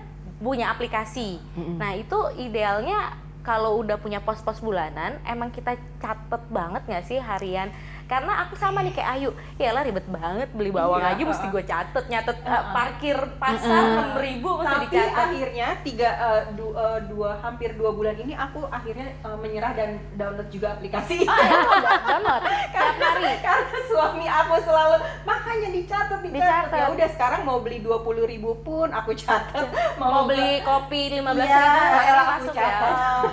[0.42, 1.38] punya aplikasi.
[1.54, 1.78] Mm-mm.
[1.78, 7.74] nah itu idealnya kalau udah punya pos-pos bulanan emang kita catet banget nggak sih harian
[8.12, 11.42] karena aku sama nih kayak Ayu ya lah ribet banget beli bawang Iya, aja mesti
[11.42, 11.54] uh-uh.
[11.54, 12.64] gue catet nyatet uh, Uh-uh.
[12.70, 17.90] parkir pasar enam ribu mesti Tapi dicatat akhirnya tiga eh, du- eh, dua hampir dua
[17.90, 21.24] bulan ini aku akhirnya eh, menyerah dan download juga aplikasi.
[21.24, 26.36] ya udah download tiap hari Karena suami aku selalu makanya dicatat dicatat.
[26.36, 26.76] Dicatat.
[26.76, 29.72] Ya udah sekarang mau beli dua puluh ribu pun aku catat.
[29.96, 32.70] mau beli kopi lima belas Iya, ribu akhirnya aku masuk ya.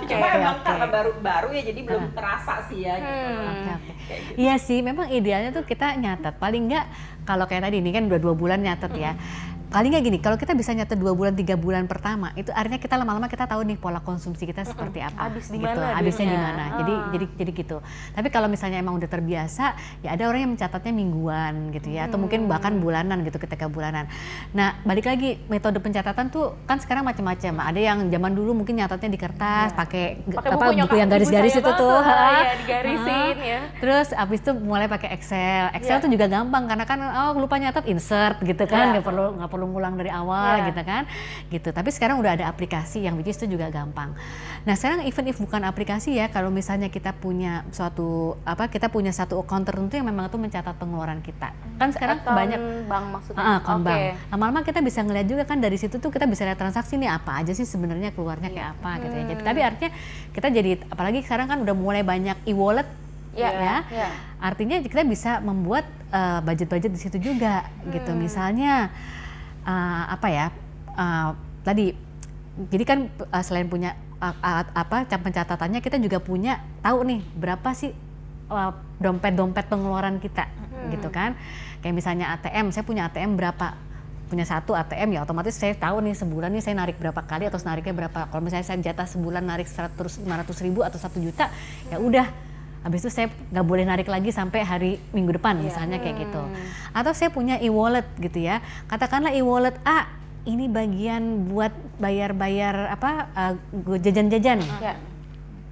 [0.00, 0.64] oke, emang oke.
[0.64, 2.12] karena baru baru ya jadi belum Ah.
[2.14, 2.94] terasa sih ya.
[2.96, 3.12] Gitu.
[3.12, 3.50] Hmm.
[3.50, 3.92] Oke, oke.
[4.10, 4.38] Kayak gitu.
[4.42, 6.34] Iya sih, memang idealnya tuh kita nyatet.
[6.42, 6.86] Paling nggak
[7.22, 9.14] kalau kayak tadi ini kan udah dua bulan nyatet ya.
[9.70, 12.98] Paling nggak gini, kalau kita bisa nyatet dua bulan tiga bulan pertama, itu artinya kita
[12.98, 15.30] lama-lama kita tahu nih pola konsumsi kita seperti apa.
[15.30, 15.78] Habis di gitu.
[15.78, 16.64] mana Habisnya di mana.
[16.82, 17.08] Jadi Ah.
[17.14, 17.76] jadi jadi gitu.
[18.10, 22.18] Tapi kalau misalnya emang udah terbiasa, ya ada orang yang mencatatnya mingguan gitu ya, atau
[22.18, 24.10] mungkin bahkan bulanan gitu ketika bulanan.
[24.50, 27.62] Nah balik lagi metode pencatatan tuh kan sekarang macam-macam.
[27.62, 30.34] Ada yang zaman dulu mungkin nyatatnya di kertas, pakai Iya.
[30.34, 31.98] pakai apa buku, buku yang garis-garis itu tuh.
[32.02, 35.70] ya digarisin ya Terus abis itu mulai pakai Excel.
[35.78, 36.02] Excel Iya.
[36.02, 38.98] tuh juga gampang karena kan oh lupa nyatet insert gitu kan, Iya.
[38.98, 40.66] nggak perlu nggak perlu ngulang dari awal Iya.
[40.70, 41.02] gitu kan,
[41.48, 41.68] gitu.
[41.68, 44.12] Tapi sekarang udah ada aplikasi yang which is itu juga gampang.
[44.60, 49.08] Nah sekarang even if bukan aplikasi ya, kalau misalnya kita punya suatu apa kita punya
[49.10, 51.56] satu account tertentu yang memang itu mencatat pengeluaran kita.
[51.80, 53.88] Kan sekarang Account banyak bank maksudnya Ah, account Oke.
[53.88, 54.04] bank.
[54.28, 57.40] Lama-lama kita bisa ngeliat juga kan dari situ tuh kita bisa lihat transaksi nih apa
[57.40, 58.56] aja sih sebenarnya keluarnya Iya.
[58.56, 59.22] kayak apa gitu ya.
[59.24, 59.30] Hmm.
[59.32, 59.90] Jadi tapi artinya
[60.30, 62.84] kita jadi apalagi sekarang kan udah mulai banyak e-wallet
[63.30, 63.76] Iya, ya.
[63.88, 64.08] iya.
[64.42, 68.10] Artinya kita bisa membuat uh, budget-budget di situ juga gitu.
[68.10, 68.20] Hmm.
[68.20, 68.90] Misalnya
[69.70, 70.46] uh, apa ya?
[70.98, 71.94] uh, tadi
[72.66, 72.98] jadi kan
[73.30, 77.94] uh, selain punya uh, uh, apa cap- pencatatannya kita juga punya tahu nih berapa sih
[78.50, 80.50] uh, dompet-dompet pengeluaran kita
[80.80, 80.90] Hmm.
[80.96, 81.36] gitu kan.
[81.84, 83.76] Kayak misalnya ATM, saya punya ATM berapa
[84.30, 87.58] punya satu ATM ya otomatis saya tahu nih sebulan nih saya narik berapa kali atau
[87.66, 91.50] nariknya berapa kalau misalnya saya jatah sebulan narik 100 500 ribu atau satu juta
[91.90, 92.30] ya udah
[92.80, 96.42] habis itu saya nggak boleh narik lagi sampai hari minggu depan misalnya kayak gitu.
[96.96, 98.64] Atau saya punya e-wallet gitu ya.
[98.88, 100.08] Katakanlah e-wallet A
[100.48, 103.54] ini bagian buat bayar-bayar apa uh,
[104.00, 104.64] jajan-jajan.
[104.80, 104.96] Ya.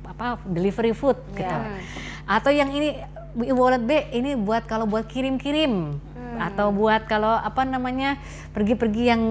[0.09, 1.47] apa delivery food gitu.
[1.47, 1.79] Ya.
[2.27, 2.99] atau yang ini
[3.39, 6.03] e-wallet B ini buat kalau buat kirim-kirim.
[6.29, 6.45] Hmm.
[6.45, 8.21] atau buat kalau apa namanya
[8.53, 9.23] pergi-pergi yang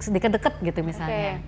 [0.00, 1.44] deket-deket gitu misalnya.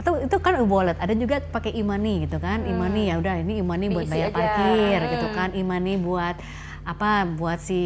[0.00, 2.64] Atau itu kan e-wallet, ada juga pakai e-money gitu kan.
[2.64, 4.16] E-money ya udah ini e-money buat Hmm.
[4.16, 4.36] Diisi bayar aja.
[4.40, 5.36] parkir gitu Hmm.
[5.36, 5.48] kan.
[5.52, 6.36] E-money buat
[6.80, 7.78] apa buat si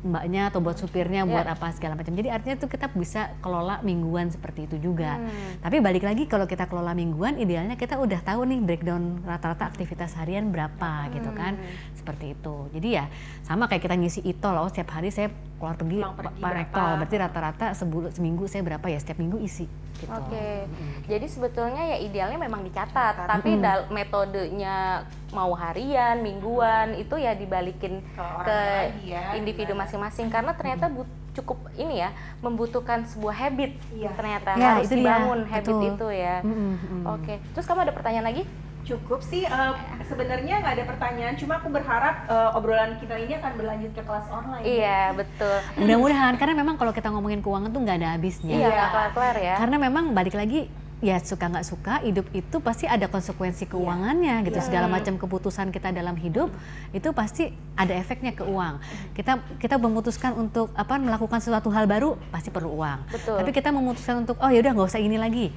[0.00, 1.52] mbaknya atau buat supirnya buat Ya.
[1.52, 2.16] apa segala macam.
[2.16, 5.20] Jadi artinya tuh kita bisa kelola mingguan seperti itu juga.
[5.20, 5.60] Hmm.
[5.60, 10.16] Tapi balik lagi kalau kita kelola mingguan idealnya kita udah tahu nih breakdown rata-rata aktivitas
[10.16, 11.60] harian berapa gitu kan.
[12.00, 12.02] Hmm.
[12.02, 12.54] Seperti itu.
[12.72, 13.04] Jadi ya
[13.42, 16.40] sama kayak kita ngisi e-tol oh setiap hari saya keluar pergi pergi.
[16.40, 20.08] Berarti rata-rata sebulan seminggu saya berapa ya setiap minggu isi gitu.
[20.08, 21.04] Oke, Mm-mm.
[21.04, 28.00] jadi sebetulnya ya idealnya memang dicatat, tapi dal- metodenya mau harian, mingguan itu ya dibalikin
[28.10, 28.60] Kalau ke
[29.04, 29.84] ya, individu gimana?
[29.84, 34.10] masing-masing karena ternyata but- cukup ini ya membutuhkan sebuah habit Iya.
[34.12, 35.86] ternyata Ya, harus itu dia, dibangun habit betul.
[35.86, 36.36] itu ya.
[36.42, 37.04] Mm-mm, mm.
[37.06, 38.42] Oke, terus kamu ada pertanyaan lagi?
[38.80, 39.72] Cukup sih, eh,
[40.08, 41.34] sebenarnya nggak ada pertanyaan.
[41.38, 44.64] Cuma aku berharap eh, obrolan kita ini akan berlanjut ke kelas online.
[44.64, 45.56] Iya betul.
[45.78, 48.56] Mudah-mudahan karena memang kalau kita ngomongin keuangan tuh nggak ada habisnya.
[48.56, 49.54] Iya, kelar-kelar ya.
[49.60, 50.66] Karena memang balik lagi
[51.00, 54.66] ya suka nggak suka hidup itu pasti ada konsekuensi keuangannya gitu Iya.
[54.68, 56.52] segala macam keputusan kita dalam hidup
[56.92, 58.76] itu pasti ada efeknya ke uang
[59.16, 63.36] kita kita memutuskan untuk apa melakukan sesuatu hal baru pasti perlu uang Betul.
[63.40, 65.48] tapi kita memutuskan untuk oh yaudah nggak usah ini lagi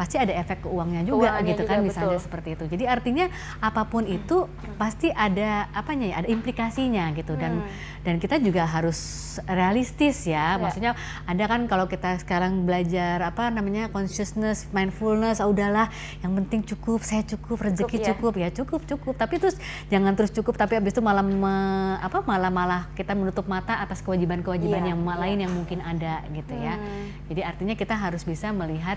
[0.00, 2.24] pasti ada efek ke uangnya juga Keuangannya gitu juga, kan misalnya betul.
[2.24, 3.26] seperti itu jadi artinya
[3.60, 4.48] apa pun itu
[4.80, 7.68] pasti ada apanya ya ada implikasinya gitu dan Hmm.
[8.00, 8.96] dan kita juga harus
[9.44, 10.56] realistis ya.
[10.56, 10.56] Ya.
[10.56, 10.92] Maksudnya
[11.26, 15.92] ada kan kalau kita sekarang belajar apa namanya consciousness, mindfulness, ah, udahlah
[16.24, 18.06] yang penting cukup, saya cukup, rezeki ya.
[18.14, 19.14] cukup ya cukup cukup.
[19.20, 19.60] Tapi terus
[19.92, 24.00] jangan terus cukup tapi habis itu malah me- apa malah malah kita menutup mata atas
[24.00, 25.14] kewajiban-kewajiban Iya, yang iya.
[25.20, 26.80] lain yang mungkin ada gitu ya.
[26.80, 27.04] Hmm.
[27.28, 28.96] Jadi artinya kita harus bisa melihat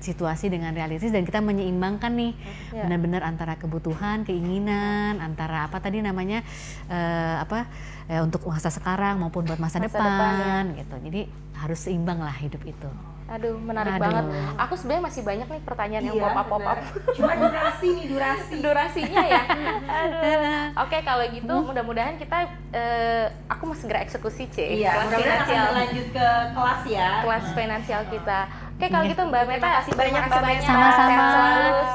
[0.00, 2.32] situasi dengan realistis dan kita menyeimbangkan nih
[2.70, 2.86] Ya.
[2.86, 6.40] benar-benar antara kebutuhan, keinginan, antara apa tadi namanya
[6.86, 7.66] eh, apa
[8.06, 10.96] eh, untuk masa sekarang maupun buat masa, Masa depan, depan, gitu.
[11.04, 11.20] Jadi
[11.54, 12.90] harus seimbang lah hidup itu.
[13.30, 14.02] Aduh, menarik Aduh.
[14.02, 14.24] banget.
[14.58, 16.78] Aku sebenarnya masih banyak nih pertanyaan yang Iya, pop up pop up.
[17.14, 18.54] Cuma durasi nih durasi.
[18.66, 19.42] Durasinya ya.
[19.86, 20.82] Aduh.
[20.82, 22.38] Oke, kalau gitu mudah-mudahan kita
[22.70, 24.82] eh, aku mau segera eksekusi C.
[24.82, 27.10] Iya, kelas mudah-mudahan akan finansial lanjut ke kelas ya.
[27.22, 28.40] kelas finansial kita.
[28.80, 30.64] Oke, kalau gitu Mbak Meta, Terima kasih banyak, Mbak Meta.
[30.64, 31.26] Sama-sama.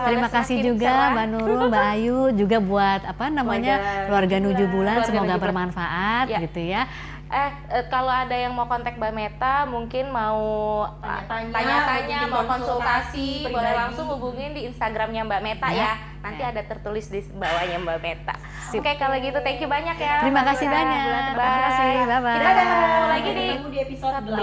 [0.06, 0.94] Terima kasih juga.
[1.18, 5.02] Mbak Nurul, Mbak Ayu, juga buat apa namanya Keluarga Nuju Bulan.
[5.02, 6.38] Semoga bermanfaat Ya.
[6.46, 6.86] gitu ya.
[7.26, 13.50] Eh, eh, kalau ada yang mau kontak Mbak Meta, mungkin mau ah, Tanya-tanya, mau konsultasi
[13.50, 15.98] konsultasi, boleh langsung hubungin di Instagramnya Mbak Meta ya.
[15.98, 15.98] Ya.
[16.22, 18.38] Nanti ada tertulis di bawahnya Mbak Meta.
[18.76, 20.22] Oke, kalau gitu thank you banyak ya.
[20.22, 20.78] Terima Mbak kasih Meta.
[20.78, 21.02] banyak.
[21.02, 21.34] Bye.
[21.34, 21.94] Terima kasih.
[22.06, 22.38] Bye-bye.
[22.38, 24.38] Kita ketemu lagi di di episode 8.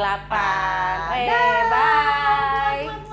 [3.06, 3.11] 8.